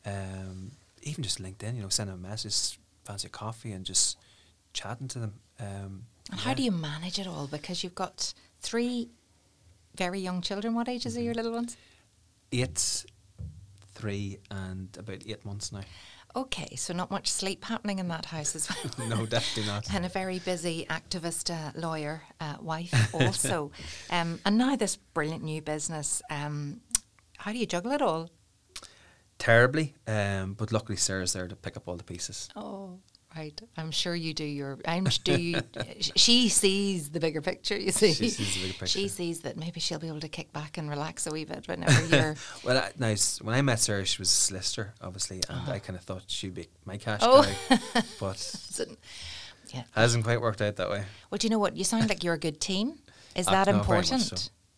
Um, 0.05 0.73
even 1.03 1.23
just 1.25 1.43
LinkedIn, 1.43 1.77
you 1.77 1.83
know, 1.83 1.89
send 1.89 2.11
them 2.11 2.25
a 2.25 2.29
message, 2.29 2.79
fancy 3.05 3.29
coffee, 3.29 3.73
and 3.73 3.85
just 3.85 4.19
chatting 4.73 5.09
to 5.09 5.19
them. 5.19 5.35
Um, 5.61 6.05
and 6.31 6.41
how 6.41 6.51
yeah. 6.51 6.57
do 6.57 6.63
you 6.63 6.73
manage 6.73 7.19
it 7.19 7.27
all? 7.27 7.47
Because 7.47 7.83
you've 7.85 7.95
got 7.95 8.33
three 8.61 9.09
very 9.97 10.21
young 10.21 10.41
children. 10.43 10.75
What 10.75 10.89
ages 10.89 11.15
are 11.17 11.19
Mm-hmm. 11.21 11.25
your 11.27 11.35
little 11.35 11.53
ones? 11.53 11.77
Eight, 12.53 13.05
three, 13.95 14.39
and 14.51 14.89
about 14.99 15.23
eight 15.27 15.45
months 15.45 15.73
now. 15.73 15.81
Okay, 16.37 16.75
so 16.75 16.93
not 16.93 17.11
much 17.13 17.31
sleep 17.31 17.65
happening 17.65 18.01
in 18.01 18.09
that 18.09 18.25
house 18.27 18.57
as 18.57 18.69
well. 18.69 19.09
no, 19.09 19.27
definitely 19.27 19.71
not. 19.71 19.93
and 19.95 20.05
a 20.05 20.09
very 20.09 20.41
busy 20.41 20.85
activist 20.91 21.49
uh, 21.55 21.71
lawyer 21.79 22.23
uh, 22.41 22.57
wife 22.61 22.93
also. 23.15 23.71
um, 24.11 24.41
and 24.45 24.59
now 24.59 24.75
this 24.75 24.97
brilliant 24.97 25.45
new 25.45 25.63
business. 25.63 26.23
Um, 26.31 26.81
how 27.39 27.53
do 27.53 27.59
you 27.59 27.67
juggle 27.67 27.93
it 27.93 28.03
all? 28.03 28.31
Terribly, 29.39 29.95
um, 30.07 30.55
but 30.55 30.73
luckily 30.73 30.97
Sarah's 30.97 31.33
there 31.33 31.47
to 31.49 31.57
pick 31.57 31.77
up 31.77 31.87
all 31.87 31.97
the 31.97 32.05
pieces. 32.05 32.49
Oh, 32.57 32.99
right. 33.37 33.61
I'm 33.77 33.91
sure 33.91 34.15
you 34.15 34.35
do 34.35 34.45
your. 34.45 34.79
I'm 34.87 35.05
do 35.25 35.41
you. 35.41 35.61
she 36.17 36.49
sees 36.49 37.11
the 37.11 37.21
bigger 37.21 37.41
picture. 37.41 37.77
You 37.79 37.93
see, 37.93 38.13
She 38.13 38.29
sees 38.31 38.55
the 38.55 38.61
bigger 38.63 38.73
picture. 38.75 38.87
She 38.99 39.09
sees 39.09 39.41
that 39.41 39.57
maybe 39.57 39.81
she'll 39.81 39.99
be 39.99 40.09
able 40.09 40.21
to 40.21 40.29
kick 40.29 40.53
back 40.53 40.79
and 40.79 40.89
relax 40.89 41.27
a 41.27 41.31
wee 41.31 41.45
bit 41.45 41.67
whenever 41.69 42.05
you're. 42.17 42.37
Well, 42.65 42.79
I, 42.79 42.91
nice. 42.99 43.41
When 43.43 43.55
I 43.55 43.63
met 43.63 43.81
Sarah, 43.81 44.05
she 44.05 44.21
was 44.21 44.29
a 44.29 44.33
solicitor, 44.33 44.95
obviously, 45.03 45.41
and 45.49 45.69
I 45.71 45.79
kind 45.79 45.99
of 45.99 46.05
thought 46.05 46.25
she'd 46.27 46.55
be 46.55 46.69
my 46.85 46.97
cash 46.97 47.21
Oh. 47.23 47.43
guy, 47.71 48.03
but 48.21 48.37
so- 48.39 48.85
yeah. 49.73 49.83
hasn't 49.95 50.25
quite 50.25 50.41
worked 50.41 50.63
out 50.63 50.77
that 50.77 50.89
way. 50.91 51.05
Well, 51.31 51.39
do 51.39 51.47
you 51.47 51.51
know 51.51 51.59
what? 51.59 51.77
You 51.77 51.85
sound 51.85 52.09
like 52.09 52.23
you're 52.23 52.35
a 52.35 52.39
good 52.39 52.61
team. 52.61 52.95
Is 53.35 53.49
Uh, 53.49 53.51
that 53.65 53.67
no, 53.69 53.81
important? 53.81 54.21
so. 54.23 54.37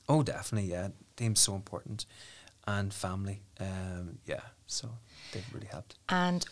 Oh, 0.08 0.22
definitely, 0.22 0.70
yeah. 0.70 0.88
Team's 1.16 1.40
so 1.40 1.54
important, 1.54 2.06
and 2.66 2.94
family. 2.94 3.42
Um, 3.60 4.18
yeah, 4.26 4.40
so 4.66 4.88
they've 5.32 5.44
really 5.52 5.66
helped. 5.66 5.96
And 6.08 6.46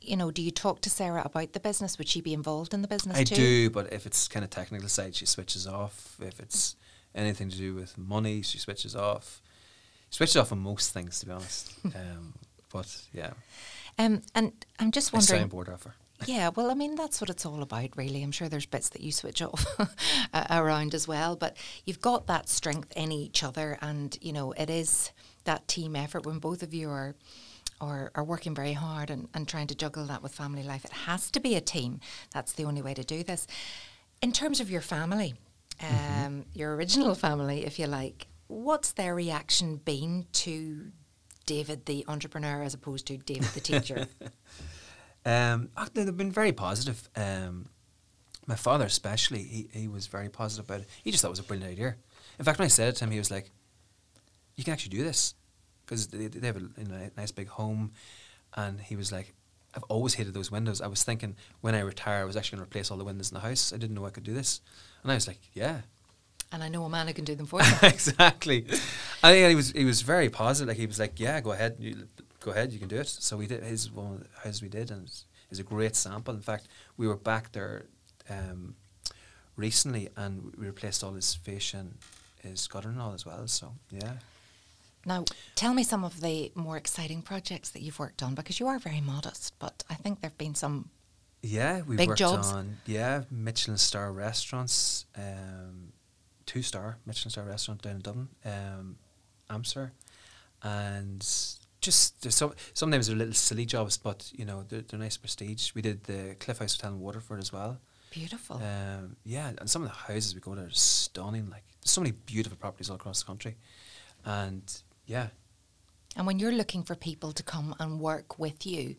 you 0.00 0.16
know, 0.16 0.30
do 0.30 0.42
you 0.42 0.50
talk 0.50 0.80
to 0.82 0.90
Sarah 0.90 1.22
about 1.24 1.52
the 1.52 1.60
business? 1.60 1.98
Would 1.98 2.08
she 2.08 2.20
be 2.20 2.32
involved 2.34 2.72
in 2.74 2.82
the 2.82 2.88
business 2.88 3.16
I 3.18 3.24
too? 3.24 3.34
do, 3.34 3.70
but 3.70 3.92
if 3.92 4.06
it's 4.06 4.28
kind 4.28 4.44
of 4.44 4.50
technical 4.50 4.88
side, 4.88 5.14
she 5.14 5.26
switches 5.26 5.66
off. 5.66 6.16
If 6.20 6.38
it's 6.40 6.76
anything 7.14 7.48
to 7.50 7.56
do 7.56 7.74
with 7.74 7.96
money, 7.98 8.42
she 8.42 8.58
switches 8.58 8.94
off. 8.94 9.40
Switches 10.10 10.36
off 10.36 10.52
on 10.52 10.58
most 10.60 10.92
things, 10.92 11.20
to 11.20 11.26
be 11.26 11.32
honest. 11.32 11.72
um, 11.84 12.34
but 12.72 13.02
yeah, 13.12 13.30
Um, 13.98 14.22
and 14.34 14.52
I'm 14.78 14.90
just 14.92 15.12
I 15.14 15.18
wondering. 15.18 15.48
soundboard 15.48 15.72
off 15.72 15.84
her. 15.84 15.94
Yeah, 16.26 16.48
well, 16.48 16.70
I 16.70 16.74
mean, 16.74 16.94
that's 16.94 17.20
what 17.20 17.28
it's 17.28 17.44
all 17.44 17.62
about, 17.62 17.90
really. 17.94 18.22
I'm 18.22 18.32
sure 18.32 18.48
there's 18.48 18.64
bits 18.64 18.88
that 18.90 19.02
you 19.02 19.12
switch 19.12 19.42
off 19.42 19.66
around 20.50 20.94
as 20.94 21.06
well, 21.06 21.36
but 21.36 21.58
you've 21.84 22.00
got 22.00 22.26
that 22.26 22.48
strength 22.48 22.90
in 22.96 23.12
each 23.12 23.42
other, 23.42 23.76
and 23.82 24.16
you 24.22 24.32
know, 24.32 24.52
it 24.52 24.70
is 24.70 25.10
that 25.44 25.68
team 25.68 25.94
effort 25.94 26.24
when 26.24 26.38
both 26.38 26.62
of 26.62 26.72
you 26.72 26.88
are. 26.90 27.14
Are, 27.80 28.10
are 28.14 28.24
working 28.24 28.54
very 28.54 28.72
hard 28.72 29.10
and, 29.10 29.28
and 29.34 29.46
trying 29.46 29.66
to 29.66 29.74
juggle 29.74 30.06
that 30.06 30.22
with 30.22 30.34
family 30.34 30.62
life. 30.62 30.84
It 30.84 30.92
has 30.92 31.30
to 31.32 31.40
be 31.40 31.54
a 31.56 31.60
team. 31.60 32.00
That's 32.32 32.52
the 32.52 32.64
only 32.64 32.80
way 32.80 32.94
to 32.94 33.04
do 33.04 33.22
this. 33.22 33.46
In 34.22 34.32
terms 34.32 34.60
of 34.60 34.70
your 34.70 34.80
family, 34.80 35.34
um, 35.82 36.46
your 36.54 36.74
original 36.74 37.14
family, 37.14 37.66
if 37.66 37.78
you 37.78 37.86
like, 37.86 38.28
what's 38.46 38.92
their 38.92 39.14
reaction 39.14 39.76
been 39.76 40.24
to 40.32 40.90
David 41.44 41.84
the 41.84 42.04
entrepreneur 42.08 42.62
as 42.62 42.72
opposed 42.72 43.06
to 43.08 43.18
David 43.18 43.48
the 43.50 43.60
teacher? 43.60 44.06
Um, 45.24 45.70
they- 45.92 46.04
they've 46.04 46.16
been 46.16 46.30
very 46.30 46.52
positive. 46.52 47.08
Um, 47.16 47.68
my 48.46 48.54
father, 48.54 48.84
especially, 48.84 49.42
he, 49.42 49.68
he 49.72 49.88
was 49.88 50.06
very 50.06 50.28
positive 50.28 50.64
about 50.66 50.82
it. 50.82 50.88
He 51.02 51.10
just 51.10 51.20
thought 51.22 51.28
it 51.28 51.30
was 51.30 51.40
a 51.40 51.42
brilliant 51.42 51.72
idea. 51.72 51.96
In 52.38 52.44
fact, 52.44 52.58
when 52.60 52.66
I 52.66 52.68
said 52.68 52.90
it 52.90 52.96
to 52.96 53.04
him, 53.04 53.10
he 53.10 53.18
was 53.18 53.28
like, 53.30 53.50
"You 54.54 54.62
can 54.62 54.72
actually 54.72 54.96
do 54.96 55.02
this," 55.02 55.34
because 55.86 56.08
they, 56.08 56.26
they 56.26 56.46
have 56.46 56.56
a, 56.56 56.60
you 56.60 56.88
know, 56.88 57.10
nice 57.16 57.30
big 57.30 57.48
home, 57.48 57.92
and 58.54 58.80
he 58.80 58.96
was 58.96 59.12
like, 59.12 59.32
"I've 59.74 59.84
always 59.84 60.14
hated 60.14 60.34
those 60.34 60.50
windows. 60.50 60.80
I 60.80 60.88
was 60.88 61.04
thinking 61.04 61.36
when 61.60 61.74
I 61.74 61.80
retire, 61.80 62.22
I 62.22 62.24
was 62.24 62.36
actually 62.36 62.58
going 62.58 62.66
to 62.66 62.70
replace 62.70 62.90
all 62.90 62.98
the 62.98 63.04
windows 63.04 63.30
in 63.30 63.34
the 63.34 63.40
house. 63.40 63.72
I 63.72 63.76
didn't 63.76 63.94
know 63.94 64.06
I 64.06 64.10
could 64.10 64.24
do 64.24 64.34
this." 64.34 64.60
And 65.02 65.12
I 65.12 65.14
was 65.14 65.26
like, 65.28 65.38
"Yeah, 65.54 65.82
and 66.52 66.62
I 66.62 66.68
know 66.68 66.84
a 66.84 66.88
man 66.88 67.06
who 67.06 67.14
can 67.14 67.24
do 67.24 67.34
them 67.34 67.46
for 67.46 67.62
you. 67.62 67.72
exactly. 67.82 68.66
I 69.22 69.32
think 69.32 69.48
he 69.48 69.54
was 69.54 69.72
he 69.72 69.84
was 69.84 70.02
very 70.02 70.28
positive. 70.30 70.68
Like 70.68 70.76
he 70.78 70.86
was 70.86 70.98
like, 70.98 71.18
"Yeah, 71.18 71.40
go 71.40 71.52
ahead, 71.52 71.76
you, 71.78 72.08
go 72.40 72.50
ahead, 72.50 72.72
you 72.72 72.78
can 72.78 72.88
do 72.88 72.96
it." 72.96 73.08
So 73.08 73.36
we 73.36 73.46
did 73.46 73.62
his 73.62 73.90
one 73.90 74.14
of 74.14 74.20
the 74.20 74.26
houses 74.44 74.62
we 74.62 74.68
did, 74.68 74.90
and 74.90 75.06
it's, 75.06 75.24
it's 75.50 75.60
a 75.60 75.64
great 75.64 75.96
sample. 75.96 76.34
In 76.34 76.40
fact, 76.40 76.68
we 76.96 77.06
were 77.06 77.16
back 77.16 77.52
there 77.52 77.86
um, 78.30 78.74
recently, 79.56 80.08
and 80.16 80.54
we 80.56 80.66
replaced 80.66 81.02
all 81.02 81.12
his 81.12 81.34
fascia 81.34 81.78
and 81.78 81.94
his 82.42 82.66
gutter 82.66 82.88
and 82.88 83.00
all 83.00 83.12
as 83.12 83.26
well. 83.26 83.46
So 83.48 83.74
yeah, 83.90 84.12
Now, 85.06 85.24
tell 85.54 85.72
me 85.72 85.84
some 85.84 86.04
of 86.04 86.20
the 86.20 86.50
more 86.54 86.76
exciting 86.76 87.22
projects 87.22 87.70
that 87.70 87.82
you've 87.82 87.98
worked 87.98 88.22
on 88.22 88.34
because 88.34 88.58
you 88.60 88.66
are 88.66 88.78
very 88.78 89.00
modest, 89.00 89.54
but 89.58 89.84
I 89.88 89.94
think 89.94 90.20
there 90.20 90.30
have 90.30 90.38
been 90.38 90.54
some. 90.54 90.90
yeah, 91.42 91.82
we 91.86 91.96
Big 91.96 92.08
worked 92.08 92.18
jobs. 92.18 92.48
on 92.52 92.78
yeah 92.86 93.22
Michelin 93.30 93.78
star 93.78 94.12
restaurants, 94.12 95.06
um, 95.16 95.92
two 96.44 96.62
star 96.62 96.98
Michelin 97.06 97.30
star 97.30 97.44
restaurant 97.44 97.82
down 97.82 97.96
in 97.96 98.00
Dublin, 98.02 98.28
um, 98.44 98.96
Aimsir, 99.48 99.92
and 100.62 101.24
just 101.80 102.20
there's 102.22 102.34
some 102.34 102.52
sometimes 102.74 103.06
they're 103.06 103.16
little 103.16 103.34
silly 103.34 103.64
jobs, 103.64 103.96
but 103.96 104.28
you 104.34 104.44
know 104.44 104.64
they're, 104.68 104.80
they're 104.82 104.98
nice 104.98 105.16
prestige. 105.16 105.72
We 105.74 105.82
did 105.82 106.02
the 106.04 106.34
Cliff 106.40 106.58
House 106.58 106.74
Hotel 106.76 106.94
in 106.94 107.00
Waterford 107.00 107.38
as 107.38 107.52
well. 107.52 107.78
Beautiful. 108.10 108.56
Um, 108.56 109.16
yeah, 109.24 109.50
and 109.58 109.68
some 109.70 109.82
of 109.82 109.88
the 109.88 109.94
houses 109.94 110.34
we 110.34 110.40
go 110.40 110.54
to 110.54 110.62
are 110.62 110.70
stunning. 110.70 111.48
Like 111.50 111.62
there's 111.80 111.90
so 111.92 112.00
many 112.00 112.12
beautiful 112.12 112.56
properties 112.58 112.90
all 112.90 112.96
across 112.96 113.20
the 113.20 113.26
country, 113.26 113.56
and 114.24 114.62
yeah, 115.06 115.28
and 116.16 116.26
when 116.26 116.38
you're 116.38 116.52
looking 116.52 116.82
for 116.82 116.94
people 116.94 117.32
to 117.32 117.42
come 117.42 117.74
and 117.78 118.00
work 118.00 118.38
with 118.38 118.66
you, 118.66 118.96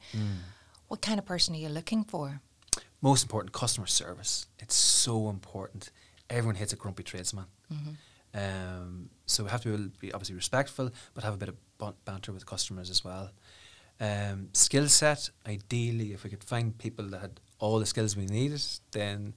what 0.87 1.01
kind 1.01 1.19
of 1.19 1.25
person 1.25 1.55
are 1.55 1.59
you 1.59 1.69
looking 1.69 2.03
for? 2.03 2.41
most 3.01 3.23
important 3.23 3.53
customer 3.53 3.87
service. 3.87 4.47
It's 4.59 4.75
so 4.75 5.29
important. 5.29 5.91
Everyone 6.29 6.55
hates 6.55 6.73
a 6.73 6.75
grumpy 6.75 7.03
tradesman. 7.03 7.45
Um, 8.33 9.09
so 9.25 9.43
we 9.43 9.49
have 9.49 9.61
to 9.61 9.69
be, 9.69 9.73
able 9.73 9.83
to 9.83 9.99
be 9.99 10.13
obviously 10.13 10.35
respectful, 10.35 10.91
but 11.13 11.23
have 11.23 11.33
a 11.33 11.37
bit 11.37 11.49
of 11.49 11.95
banter 12.05 12.31
with 12.31 12.45
customers 12.45 12.89
as 12.89 13.03
well. 13.03 13.31
Um, 13.99 14.49
skill 14.53 14.87
set, 14.87 15.29
ideally, 15.47 16.13
if 16.13 16.23
we 16.23 16.29
could 16.29 16.43
find 16.43 16.77
people 16.77 17.05
that 17.09 17.21
had 17.21 17.39
all 17.59 17.79
the 17.79 17.85
skills 17.85 18.15
we 18.15 18.25
needed, 18.25 18.63
then 18.91 19.33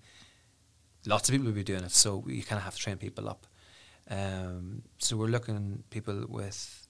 lots 1.07 1.29
of 1.29 1.33
people 1.33 1.47
would 1.47 1.55
be 1.55 1.65
doing 1.65 1.85
it. 1.85 1.93
So 1.93 2.19
we 2.19 2.43
kind 2.43 2.59
of 2.59 2.65
have 2.65 2.75
to 2.75 2.81
train 2.81 2.97
people 2.97 3.29
up. 3.29 3.47
Um, 4.11 4.83
so 4.99 5.17
we're 5.17 5.29
looking 5.29 5.85
people 5.91 6.27
with 6.29 6.87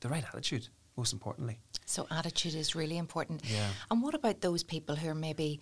the 0.00 0.08
right 0.08 0.24
attitude, 0.24 0.68
most 0.96 1.12
importantly. 1.12 1.58
So 1.84 2.06
attitude 2.10 2.54
is 2.54 2.74
really 2.74 2.96
important. 2.96 3.42
Yeah. 3.44 3.68
And 3.90 4.02
what 4.02 4.14
about 4.14 4.40
those 4.40 4.62
people 4.62 4.96
who 4.96 5.08
are 5.08 5.14
maybe, 5.14 5.60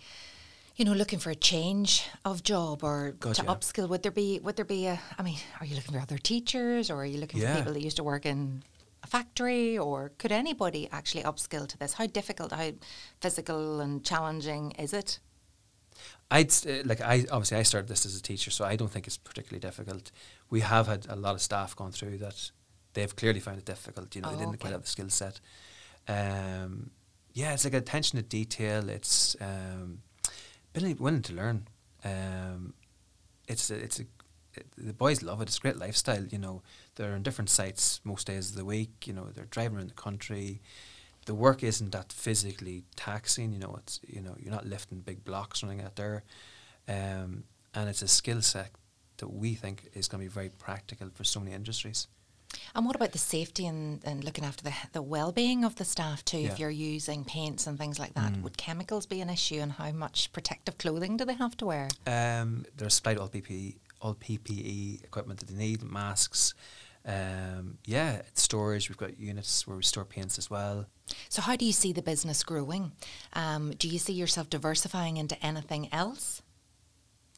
you 0.77 0.85
know, 0.85 0.93
looking 0.93 1.19
for 1.19 1.31
a 1.31 1.35
change 1.35 2.07
of 2.23 2.43
job 2.43 2.83
or 2.83 3.11
God, 3.19 3.35
to 3.35 3.43
yeah. 3.43 3.49
upskill? 3.53 3.89
Would 3.89 4.03
there 4.03 4.11
be 4.11 4.39
would 4.41 4.55
there 4.55 4.65
be 4.65 4.85
a? 4.87 4.99
I 5.17 5.23
mean, 5.23 5.37
are 5.59 5.65
you 5.65 5.75
looking 5.75 5.93
for 5.93 5.99
other 5.99 6.17
teachers 6.17 6.89
or 6.89 6.97
are 7.01 7.05
you 7.05 7.19
looking 7.19 7.41
Yeah. 7.41 7.53
for 7.53 7.59
people 7.59 7.73
that 7.73 7.81
used 7.81 7.97
to 7.97 8.03
work 8.03 8.25
in 8.25 8.63
a 9.03 9.07
factory 9.07 9.77
or 9.77 10.11
could 10.17 10.31
anybody 10.31 10.87
actually 10.91 11.23
upskill 11.23 11.67
to 11.67 11.77
this? 11.77 11.93
How 11.93 12.05
difficult, 12.05 12.51
how 12.53 12.71
physical 13.19 13.81
and 13.81 14.03
challenging 14.05 14.71
is 14.71 14.93
it? 14.93 15.19
I'd 16.31 16.51
uh, 16.67 16.83
like 16.85 17.01
I 17.01 17.25
obviously 17.31 17.57
I 17.57 17.63
started 17.63 17.87
this 17.87 18.05
as 18.05 18.15
a 18.15 18.21
teacher, 18.21 18.51
so 18.51 18.63
I 18.65 18.75
don't 18.75 18.91
think 18.91 19.07
it's 19.07 19.17
particularly 19.17 19.59
difficult. 19.59 20.11
We 20.49 20.61
have 20.61 20.87
had 20.87 21.07
a 21.09 21.15
lot 21.15 21.35
of 21.35 21.41
staff 21.41 21.75
gone 21.75 21.91
through 21.91 22.17
that; 22.19 22.51
they've 22.93 23.15
clearly 23.15 23.39
found 23.39 23.57
it 23.57 23.65
difficult. 23.65 24.15
You 24.15 24.21
know, 24.21 24.29
Oh, 24.29 24.31
they 24.31 24.37
didn't 24.37 24.49
okay. 24.55 24.57
quite 24.59 24.73
have 24.73 24.83
the 24.83 24.87
skill 24.87 25.09
set. 25.09 25.39
Um, 26.07 26.91
yeah, 27.33 27.53
it's 27.53 27.63
like 27.63 27.73
attention 27.73 28.17
to 28.17 28.23
detail. 28.23 28.89
It's 28.89 29.35
um, 29.41 30.01
willing, 30.75 30.97
willing 30.97 31.21
to 31.23 31.33
learn. 31.33 31.67
Um, 32.03 32.73
it's 33.47 33.69
a, 33.71 33.75
it's 33.75 33.99
a 33.99 34.03
it, 34.55 34.67
the 34.77 34.93
boys 34.93 35.21
love 35.23 35.41
it. 35.41 35.47
It's 35.47 35.57
a 35.57 35.61
great 35.61 35.77
lifestyle. 35.77 36.25
You 36.25 36.37
know, 36.39 36.61
they're 36.95 37.13
on 37.13 37.23
different 37.23 37.49
sites 37.49 38.01
most 38.03 38.27
days 38.27 38.49
of 38.51 38.55
the 38.55 38.65
week. 38.65 39.07
You 39.07 39.13
know, 39.13 39.29
they're 39.33 39.45
driving 39.45 39.77
around 39.77 39.89
the 39.89 39.95
country. 39.95 40.61
The 41.29 41.35
work 41.35 41.61
isn't 41.61 41.91
that 41.91 42.11
physically 42.11 42.85
taxing. 42.95 43.53
You 43.53 43.59
know, 43.59 43.75
it's 43.77 43.99
you 44.07 44.19
know 44.19 44.35
you're 44.39 44.51
not 44.51 44.65
lifting 44.65 45.01
big 45.01 45.23
blocks 45.23 45.61
running 45.61 45.79
out 45.79 45.95
there, 45.95 46.23
um, 46.87 47.43
and 47.75 47.87
it's 47.87 48.01
a 48.01 48.07
skill 48.07 48.41
set 48.41 48.71
that 49.17 49.31
we 49.31 49.53
think 49.53 49.91
is 49.93 50.07
going 50.07 50.23
to 50.23 50.25
be 50.27 50.33
very 50.33 50.49
practical 50.49 51.07
for 51.13 51.23
so 51.23 51.39
many 51.39 51.53
industries. 51.53 52.07
And 52.73 52.83
what 52.83 52.95
about 52.95 53.11
the 53.11 53.19
safety 53.19 53.67
and, 53.67 54.03
and 54.03 54.23
looking 54.23 54.43
after 54.43 54.63
the, 54.63 54.73
the 54.91 55.03
well-being 55.03 55.63
of 55.63 55.75
the 55.75 55.85
staff 55.85 56.25
too? 56.25 56.39
Yeah. 56.39 56.51
If 56.51 56.57
you're 56.57 56.71
using 56.71 57.23
paints 57.23 57.67
and 57.67 57.77
things 57.77 57.99
like 57.99 58.15
that, 58.15 58.35
would 58.41 58.57
chemicals 58.57 59.05
be 59.05 59.21
an 59.21 59.29
issue? 59.29 59.59
And 59.59 59.73
how 59.73 59.91
much 59.91 60.31
protective 60.33 60.79
clothing 60.79 61.15
do 61.15 61.25
they 61.25 61.35
have 61.35 61.55
to 61.57 61.67
wear? 61.67 61.89
Um, 62.07 62.65
they're 62.75 62.89
supplied 62.89 63.19
all 63.19 63.29
PPE, 63.29 63.75
all 64.01 64.15
PPE 64.15 65.03
equipment 65.03 65.41
that 65.41 65.49
they 65.49 65.63
need, 65.63 65.83
masks. 65.83 66.55
Um, 67.09 67.79
yeah, 67.85 68.21
storage. 68.35 68.87
We've 68.87 68.97
got 68.97 69.19
units 69.19 69.65
where 69.65 69.75
we 69.75 69.83
store 69.83 70.05
paints 70.05 70.37
as 70.37 70.49
well. 70.49 70.85
So 71.27 71.41
how 71.41 71.55
do 71.55 71.65
you 71.65 71.73
see 71.73 71.91
the 71.91 72.03
business 72.03 72.43
growing? 72.43 72.91
Um, 73.33 73.71
do 73.71 73.87
you 73.87 73.97
see 73.97 74.13
yourself 74.13 74.49
diversifying 74.49 75.17
into 75.17 75.43
anything 75.43 75.89
else? 75.91 76.43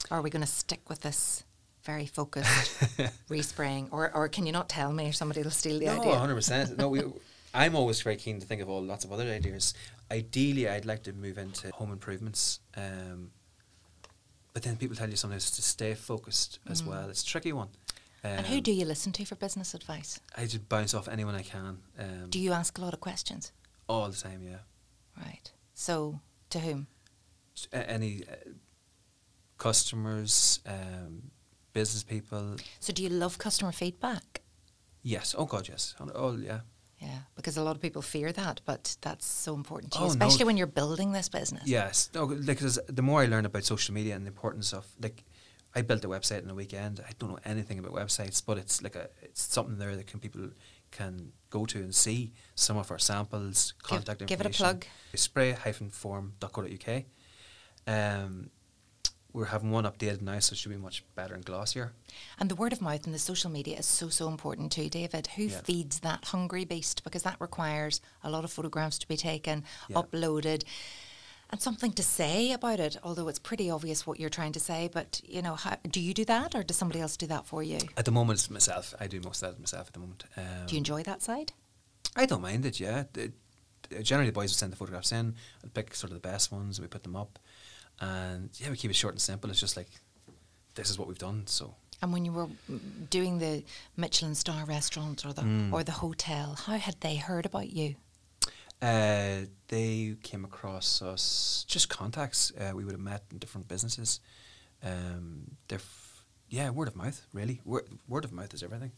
Or 0.10 0.18
are 0.18 0.22
we 0.22 0.30
going 0.30 0.42
to 0.42 0.48
stick 0.48 0.90
with 0.90 1.02
this 1.02 1.46
very 1.84 2.06
focused 2.06 2.80
respraying? 3.30 3.88
Or, 3.92 4.14
or 4.14 4.28
can 4.28 4.46
you 4.46 4.52
not 4.52 4.68
tell 4.68 4.92
me 4.92 5.08
if 5.08 5.16
somebody 5.16 5.42
will 5.42 5.52
steal 5.52 5.80
the 5.80 5.88
idea? 5.88 5.96
no, 5.96 6.02
idea? 6.02 6.20
hundred 6.20 6.36
percent. 6.36 6.78
No, 6.78 6.90
we. 6.90 7.04
I'm 7.54 7.76
always 7.76 8.02
very 8.02 8.16
keen 8.16 8.40
to 8.40 8.46
think 8.46 8.62
of 8.62 8.70
all 8.70 8.82
lots 8.82 9.04
of 9.04 9.12
other 9.12 9.30
ideas. 9.30 9.74
Ideally, 10.10 10.70
I'd 10.70 10.86
like 10.86 11.04
to 11.04 11.14
move 11.14 11.38
into 11.38 11.70
home 11.72 11.92
improvements. 11.92 12.62
Um, 12.78 13.32
but 14.54 14.64
then 14.64 14.76
people 14.76 14.96
tell 14.96 15.10
you 15.10 15.16
sometimes 15.16 15.52
to 15.52 15.62
stay 15.62 15.94
focused 15.94 16.60
as 16.70 16.84
well. 16.84 17.10
It's 17.10 17.24
a 17.24 17.26
tricky 17.26 17.54
one. 17.54 17.70
Um. 18.24 18.32
And 18.32 18.46
who 18.48 18.62
do 18.62 18.72
you 18.72 18.86
listen 18.86 19.12
to 19.14 19.26
for 19.26 19.36
business 19.36 19.74
advice? 19.74 20.20
I 20.38 20.42
just 20.46 20.68
bounce 20.70 20.94
off 20.94 21.08
anyone 21.08 21.36
I 21.36 21.42
can. 21.44 21.80
Um, 21.98 22.30
Do 22.30 22.40
you 22.40 22.52
ask 22.54 22.78
a 22.78 22.82
lot 22.82 22.94
of 22.94 23.00
questions? 23.00 23.52
all 23.88 24.08
the 24.10 24.16
time? 24.16 24.42
Yeah. 24.44 24.60
Right. 25.18 25.52
So 25.74 26.20
to 26.52 26.60
whom? 26.60 26.88
S- 27.58 27.68
any 27.74 28.24
uh, 28.30 28.36
customers, 29.58 30.60
um, 30.66 31.32
business 31.74 32.04
people. 32.04 32.56
So 32.80 32.94
do 32.94 33.04
you 33.04 33.10
love 33.10 33.38
customer 33.38 33.72
feedback? 33.72 34.42
Yes. 35.04 35.36
Oh 35.38 35.46
God, 35.46 35.68
yes. 35.68 35.96
Oh, 36.00 36.10
Oh 36.16 36.38
yeah. 36.38 36.62
Yeah, 37.00 37.18
because 37.36 37.58
a 37.58 37.64
lot 37.64 37.76
of 37.76 37.82
people 37.82 38.04
fear 38.04 38.32
that, 38.32 38.62
but 38.64 38.96
that's 39.02 39.26
so 39.26 39.56
important 39.56 39.92
to 39.94 39.98
you, 40.00 40.06
Oh, 40.06 40.08
no. 40.08 40.12
especially 40.12 40.46
when 40.46 40.56
you're 40.56 40.68
building 40.68 41.14
this 41.14 41.30
business. 41.30 41.64
Yes. 41.66 42.12
No, 42.14 42.26
like 42.26 42.60
'cause 42.60 42.78
the 42.88 43.02
more 43.02 43.24
I 43.24 43.26
learn 43.26 43.46
about 43.48 43.64
social 43.64 43.96
media 43.96 44.16
and 44.16 44.24
the 44.24 44.30
importance 44.30 44.72
of 44.72 44.86
like, 45.02 45.24
I 45.74 45.82
built 45.82 46.04
a 46.04 46.10
website 46.10 46.44
in 46.44 46.50
a 46.50 46.54
weekend. 46.56 47.00
I 47.08 47.12
don't 47.18 47.30
know 47.32 47.40
anything 47.46 47.80
about 47.80 47.94
websites, 47.94 48.42
but 48.46 48.58
it's 48.58 48.82
like 48.82 48.96
a 48.96 49.10
it's 49.22 49.42
something 49.42 49.78
there 49.78 49.96
that 49.96 50.08
can 50.08 50.20
people 50.20 50.50
can 50.92 51.32
go 51.50 51.66
to 51.66 51.78
and 51.80 51.96
see 51.96 52.34
some 52.56 52.76
of 52.78 52.92
our 52.92 53.00
samples, 53.00 53.74
Give- 53.84 53.90
contact 54.04 54.26
give 54.26 54.42
it 54.42 54.46
a 54.46 54.50
information. 54.50 54.80
plug. 54.80 54.86
Spray-form.co.uk. 55.16 57.04
Um, 57.88 58.50
we're 59.34 59.46
having 59.46 59.72
one 59.72 59.86
updated 59.86 60.22
now, 60.22 60.38
so 60.40 60.52
it 60.54 60.58
should 60.58 60.72
be 60.72 60.78
much 60.78 61.06
better 61.16 61.34
and 61.34 61.46
glossier. 61.46 61.94
And 62.38 62.50
the 62.52 62.56
word 62.56 62.74
of 62.74 62.82
mouth 62.82 63.06
and 63.06 63.16
the 63.16 63.20
social 63.20 63.50
media 63.50 63.78
is 63.78 63.86
so, 63.86 64.10
so 64.10 64.28
important 64.28 64.74
too, 64.74 64.90
David. 64.90 65.28
Who 65.38 65.44
Yeah. 65.44 65.62
feeds 65.62 66.02
that 66.02 66.26
hungry 66.26 66.66
beast? 66.66 67.04
Because 67.06 67.24
that 67.24 67.40
requires 67.40 68.02
a 68.24 68.30
lot 68.30 68.44
of 68.44 68.52
photographs 68.52 69.00
to 69.00 69.08
be 69.08 69.16
taken, 69.16 69.64
Yeah. 69.88 70.02
uploaded, 70.02 70.64
and 71.52 71.62
something 71.62 71.92
to 71.94 72.04
say 72.04 72.52
about 72.52 72.80
it. 72.80 72.98
Although 73.04 73.28
it's 73.28 73.40
pretty 73.40 73.70
obvious 73.70 74.08
what 74.08 74.20
you're 74.20 74.30
trying 74.30 74.54
to 74.54 74.60
say, 74.60 74.90
but 74.92 75.22
you 75.24 75.42
know, 75.42 75.56
how, 75.56 75.78
do 75.90 76.00
you 76.00 76.14
do 76.14 76.26
that 76.26 76.56
or 76.56 76.64
does 76.64 76.78
somebody 76.78 77.00
else 77.02 77.18
do 77.18 77.28
that 77.28 77.46
for 77.46 77.62
you? 77.64 77.80
At 77.98 78.06
the 78.06 78.12
moment, 78.12 78.40
it's 78.40 78.50
myself. 78.50 78.94
I 79.00 79.08
do 79.08 79.20
most 79.22 79.44
of 79.44 79.52
that 79.54 79.60
myself 79.60 79.88
at 79.88 79.94
the 79.94 80.00
moment. 80.00 80.24
Um, 80.38 80.66
Do 80.68 80.76
you 80.76 80.78
enjoy 80.80 81.04
that 81.04 81.22
side? 81.22 81.52
I 82.16 82.26
don't 82.26 82.42
mind 82.42 82.66
it. 82.66 82.80
Yeah. 82.80 83.04
The- 83.14 83.32
generally, 84.02 84.30
the 84.30 84.34
boys 84.34 84.52
will 84.52 84.56
send 84.58 84.72
the 84.72 84.78
photographs 84.78 85.12
in. 85.12 85.36
I'll 85.64 85.70
pick 85.70 85.94
sort 85.96 86.12
of 86.12 86.22
the 86.22 86.28
best 86.28 86.52
ones. 86.52 86.78
and 86.78 86.84
We 86.86 86.88
put 86.90 87.04
them 87.04 87.16
up, 87.16 87.40
and 88.00 88.50
yeah, 88.60 88.70
we 88.70 88.78
keep 88.78 88.92
it 88.92 88.96
short 88.96 89.14
and 89.14 89.22
simple. 89.22 89.50
It's 89.50 89.60
just 89.60 89.76
like 89.78 89.90
this 90.76 90.90
is 90.90 90.98
what 90.98 91.08
we've 91.08 91.18
done. 91.18 91.44
So 91.48 91.76
And 92.02 92.14
when 92.14 92.24
you 92.26 92.32
were 92.32 92.48
doing 93.10 93.40
the 93.40 93.64
Michelin 93.98 94.36
star 94.36 94.64
restaurant 94.66 95.26
or 95.26 95.34
the 95.34 95.42
Mm. 95.42 95.74
or 95.74 95.84
the 95.84 95.92
hotel, 95.92 96.56
how 96.66 96.78
had 96.78 96.96
they 97.02 97.18
heard 97.18 97.46
about 97.46 97.70
you? 97.72 97.96
Uh, 98.82 99.46
they 99.68 100.16
came 100.24 100.44
across 100.46 101.02
us 101.02 101.66
just 101.68 101.90
contacts. 101.90 102.52
Uh, 102.60 102.72
we 102.76 102.84
would 102.84 102.94
have 102.94 103.02
met 103.02 103.24
in 103.32 103.38
different 103.38 103.68
businesses. 103.68 104.20
Um, 104.84 105.52
f- 105.70 106.26
yeah, 106.50 106.70
word 106.72 106.88
of 106.88 106.96
mouth. 106.96 107.26
Really, 107.34 107.62
word, 107.66 107.88
word 108.08 108.26
of 108.26 108.32
mouth 108.32 108.54
is 108.54 108.64
everything. 108.64 108.92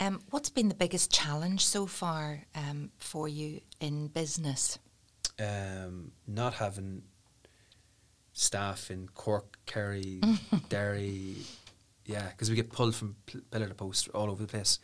Um, 0.00 0.20
what's 0.30 0.50
been 0.50 0.68
the 0.68 0.74
biggest 0.74 1.12
challenge 1.12 1.64
so 1.64 1.86
far 1.86 2.42
um, 2.54 2.90
for 2.98 3.28
you 3.28 3.60
in 3.80 4.08
business? 4.08 4.78
um, 5.38 6.12
not 6.26 6.54
having 6.54 7.02
staff 8.32 8.90
in 8.90 9.08
Cork, 9.14 9.58
Kerry, 9.66 10.20
Derry, 10.68 11.36
yeah, 12.06 12.28
because 12.30 12.50
we 12.50 12.56
get 12.56 12.70
pulled 12.72 12.94
from 12.94 13.16
pl- 13.26 13.40
pillar 13.50 13.66
to 13.68 13.74
post 13.74 14.08
all 14.14 14.30
over 14.30 14.42
the 14.42 14.48
place. 14.48 14.78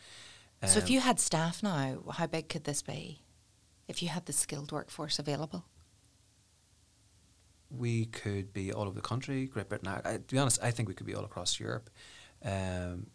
so 0.65 0.77
if 0.79 0.85
Um, 0.85 0.91
you 0.91 0.99
had 1.01 1.19
staff 1.19 1.61
now, 1.63 1.99
how 2.11 2.27
big 2.27 2.47
could 2.49 2.63
this 2.65 2.81
be? 2.81 3.21
If 3.91 4.01
you 4.01 4.07
had 4.09 4.25
the 4.25 4.33
skilled 4.33 4.71
workforce 4.71 5.19
available? 5.19 5.65
we 7.69 8.05
could 8.05 8.51
be 8.51 8.73
all 8.73 8.83
over 8.83 8.95
the 8.95 9.01
country, 9.01 9.45
Great 9.45 9.69
Britain. 9.69 9.87
I, 9.87 10.01
I, 10.03 10.13
to 10.17 10.19
be 10.19 10.37
honest, 10.37 10.59
I 10.61 10.71
think 10.71 10.89
we 10.89 10.95
could 10.95 11.07
be 11.07 11.15
all 11.15 11.23
across 11.23 11.57
Europe. 11.57 11.89
Um, 12.43 13.07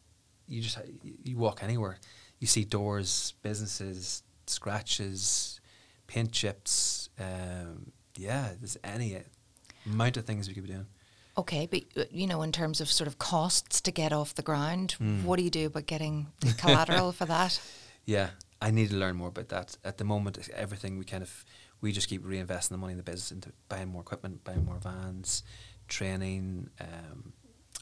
you 0.48 0.62
just 0.62 0.78
you 1.02 1.14
you 1.24 1.36
walk 1.36 1.62
anywhere, 1.62 1.98
you 2.38 2.46
see 2.46 2.64
doors, 2.64 3.34
businesses, 3.42 4.22
scratches, 4.46 5.60
paint 6.06 6.32
chips. 6.32 7.10
Um, 7.18 7.92
yeah, 8.16 8.52
there's 8.58 8.78
any 8.82 9.18
amount 9.84 10.16
of 10.16 10.24
things 10.24 10.48
we 10.48 10.54
could 10.54 10.62
be 10.66 10.70
doing. 10.72 10.86
Okay, 11.36 11.66
but 11.70 11.82
uh, 11.96 12.04
you 12.10 12.26
know, 12.26 12.40
in 12.40 12.50
terms 12.52 12.80
of 12.80 12.90
sort 12.90 13.08
of 13.08 13.18
costs 13.18 13.82
to 13.82 13.90
get 13.90 14.12
off 14.12 14.34
the 14.34 14.42
ground, 14.42 14.96
Mm. 15.00 15.24
what 15.24 15.36
do 15.36 15.42
you 15.42 15.50
do 15.50 15.66
about 15.66 15.84
getting 15.86 16.28
the 16.40 16.54
collateral 16.54 17.12
for 17.12 17.26
that? 17.26 17.60
Yeah, 18.08 18.28
I 18.60 18.70
need 18.70 18.90
to 18.90 18.96
learn 18.96 19.16
more 19.16 19.28
about 19.28 19.48
that. 19.48 19.76
At 19.84 19.98
the 19.98 20.04
moment, 20.04 20.38
everything 20.54 20.98
we 20.98 21.04
kind 21.04 21.22
of 21.22 21.44
we 21.80 21.92
just 21.92 22.08
keep 22.08 22.24
reinvesting 22.24 22.70
the 22.70 22.78
money 22.78 22.92
in 22.92 22.96
the 22.96 23.02
business 23.02 23.30
into 23.30 23.52
buying 23.68 23.88
more 23.88 24.00
equipment, 24.00 24.44
buying 24.44 24.64
more 24.64 24.78
vans, 24.78 25.42
training, 25.88 26.70
um, 26.80 27.32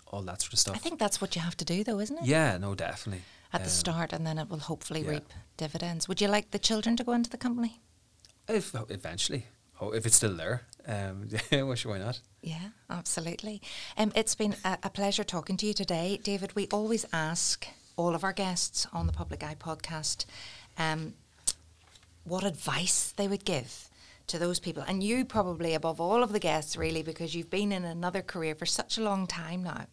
all 0.09 0.23
that 0.23 0.43
sort 0.43 0.53
of 0.53 0.59
stuff. 0.59 0.75
I 0.75 0.79
think 0.79 0.99
that's 0.99 1.21
what 1.21 1.35
you 1.37 1.43
have 1.43 1.57
to 1.59 1.65
do, 1.65 1.85
though, 1.85 2.01
isn't 2.01 2.19
it? 2.19 2.27
Yeah, 2.27 2.59
no, 2.59 2.75
definitely. 2.75 3.23
At 3.53 3.61
the 3.61 3.67
Um, 3.67 3.71
start, 3.71 4.13
and 4.13 4.27
then 4.27 4.39
it 4.39 4.49
will 4.49 4.59
hopefully 4.59 5.03
yeah. 5.03 5.11
reap 5.11 5.33
dividends. 5.57 6.09
Would 6.09 6.21
you 6.21 6.29
like 6.29 6.51
the 6.51 6.59
children 6.59 6.97
to 6.97 7.05
go 7.05 7.13
into 7.13 7.31
the 7.31 7.39
company? 7.39 7.81
If 8.49 8.75
eventually, 8.75 9.47
oh, 9.81 9.93
if 9.93 10.05
it's 10.07 10.17
still 10.17 10.35
there, 10.35 10.67
um, 10.87 11.29
why 11.51 11.99
not? 11.99 12.21
Yeah, 12.43 12.71
absolutely. 12.91 13.63
Um, 13.97 14.13
it's 14.15 14.35
been 14.35 14.57
a, 14.65 14.79
a 14.83 14.91
pleasure 14.91 15.25
talking 15.25 15.57
to 15.59 15.67
you 15.67 15.73
today, 15.73 16.19
David. 16.23 16.55
We 16.57 16.67
always 16.73 17.07
ask 17.13 17.67
all 17.97 18.15
of 18.15 18.25
our 18.25 18.33
guests 18.33 18.87
on 18.93 19.07
the 19.07 19.13
Public 19.13 19.43
Eye 19.45 19.55
podcast 19.59 20.27
um, 20.79 21.15
what 22.25 22.45
advice 22.45 23.13
they 23.17 23.29
would 23.29 23.45
give 23.45 23.89
to 24.27 24.39
those 24.39 24.59
people, 24.59 24.83
and 24.87 25.03
you 25.03 25.25
probably 25.25 25.75
above 25.75 26.01
all 26.01 26.23
of 26.23 26.33
the 26.33 26.39
guests, 26.41 26.77
really, 26.77 27.03
because 27.03 27.35
you've 27.35 27.51
been 27.51 27.73
in 27.73 27.85
another 27.85 28.23
career 28.23 28.55
for 28.55 28.65
such 28.67 28.97
a 28.97 29.03
long 29.03 29.27
time 29.27 29.63
now. 29.63 29.87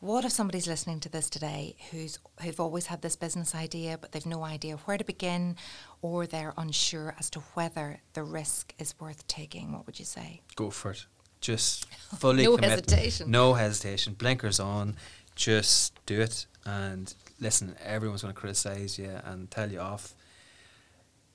What 0.00 0.24
if 0.24 0.32
somebody's 0.32 0.66
listening 0.66 0.98
to 1.00 1.08
this 1.10 1.28
today 1.28 1.76
who's 1.90 2.18
who've 2.42 2.58
always 2.58 2.86
had 2.86 3.02
this 3.02 3.16
business 3.16 3.54
idea, 3.54 3.98
but 3.98 4.12
they've 4.12 4.24
no 4.26 4.42
idea 4.44 4.76
where 4.78 4.96
to 4.96 5.04
begin, 5.04 5.56
or 6.00 6.26
they're 6.26 6.54
unsure 6.56 7.14
as 7.18 7.28
to 7.30 7.40
whether 7.54 8.00
the 8.14 8.22
risk 8.22 8.74
is 8.78 8.94
worth 8.98 9.26
taking? 9.28 9.72
What 9.72 9.84
would 9.86 9.98
you 9.98 10.06
say? 10.06 10.40
Go 10.56 10.70
for 10.70 10.92
it. 10.92 11.04
Just 11.42 11.84
fully 12.18 12.44
No 12.44 12.56
commit. 12.56 12.70
hesitation. 12.70 13.30
No 13.30 13.52
hesitation. 13.54 14.14
Blinkers 14.14 14.58
on. 14.58 14.96
Just 15.36 15.92
do 16.06 16.20
it. 16.22 16.46
And 16.64 17.14
listen, 17.40 17.74
everyone's 17.84 18.22
going 18.22 18.34
to 18.34 18.38
criticize 18.40 18.98
you 18.98 19.10
and 19.24 19.50
tell 19.50 19.70
you 19.70 19.80
off. 19.80 20.14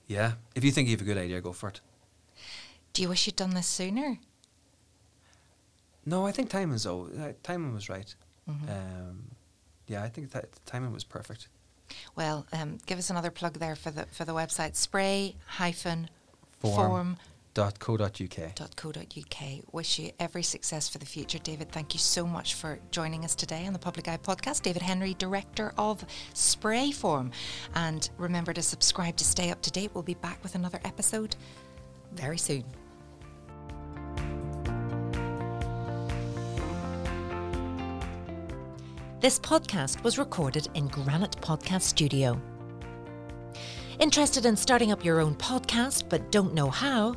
Yeah, 0.06 0.32
if 0.54 0.64
you 0.64 0.70
think 0.70 0.88
you 0.88 0.92
have 0.96 1.02
a 1.02 1.04
good 1.04 1.18
idea, 1.18 1.40
go 1.40 1.52
for 1.52 1.68
it. 1.68 1.80
Do 2.92 3.02
you 3.02 3.08
wish 3.08 3.26
you'd 3.26 3.36
done 3.36 3.50
this 3.54 3.66
sooner? 3.66 4.18
No, 6.06 6.24
I 6.26 6.32
think 6.32 6.48
timing 6.48 6.76
is 6.76 6.86
oh, 6.86 7.08
uh, 7.18 7.32
timing 7.42 7.74
was 7.74 7.88
right. 7.88 8.14
Mhm. 8.48 8.70
Um, 8.70 9.30
yeah, 9.88 10.04
I 10.04 10.08
think 10.08 10.30
that 10.30 10.46
timing 10.64 10.92
was 10.92 11.02
perfect. 11.04 11.48
Well, 12.14 12.46
um, 12.52 12.78
give 12.86 12.98
us 12.98 13.10
another 13.10 13.30
plug 13.30 13.54
there 13.54 13.74
for 13.76 13.90
the 13.90 14.06
for 14.06 14.24
the 14.24 14.32
website 14.32 14.76
spray 14.76 15.34
hyphen 15.46 16.08
Form. 16.60 17.16
Form 17.56 17.66
Dot 17.66 17.78
co. 17.78 17.96
Dot 17.96 18.20
uk. 18.20 18.76
.co.uk. 18.76 19.72
Wish 19.72 19.98
you 19.98 20.10
every 20.20 20.42
success 20.42 20.88
for 20.88 20.98
the 20.98 21.06
future, 21.06 21.38
David. 21.38 21.72
Thank 21.72 21.94
you 21.94 22.00
so 22.00 22.26
much 22.26 22.54
for 22.54 22.78
joining 22.90 23.24
us 23.24 23.34
today 23.34 23.66
on 23.66 23.72
the 23.72 23.78
Public 23.78 24.08
Eye 24.08 24.18
podcast. 24.18 24.62
David 24.62 24.82
Henry, 24.82 25.14
Director 25.14 25.72
of 25.78 26.04
Spray 26.34 26.92
Form. 26.92 27.30
And 27.74 28.08
remember 28.18 28.52
to 28.52 28.62
subscribe 28.62 29.16
to 29.16 29.24
stay 29.24 29.50
up 29.50 29.62
to 29.62 29.70
date. 29.70 29.90
We'll 29.94 30.02
be 30.02 30.14
back 30.14 30.42
with 30.42 30.54
another 30.54 30.80
episode 30.84 31.36
very 32.12 32.38
soon. 32.38 32.64
This 39.20 39.38
podcast 39.38 40.04
was 40.04 40.18
recorded 40.18 40.68
in 40.74 40.88
Granite 40.88 41.40
Podcast 41.40 41.82
Studio. 41.82 42.40
Interested 43.98 44.44
in 44.44 44.56
starting 44.56 44.92
up 44.92 45.04
your 45.04 45.20
own 45.20 45.34
podcast 45.36 46.08
but 46.10 46.30
don't 46.30 46.52
know 46.52 46.68
how? 46.70 47.16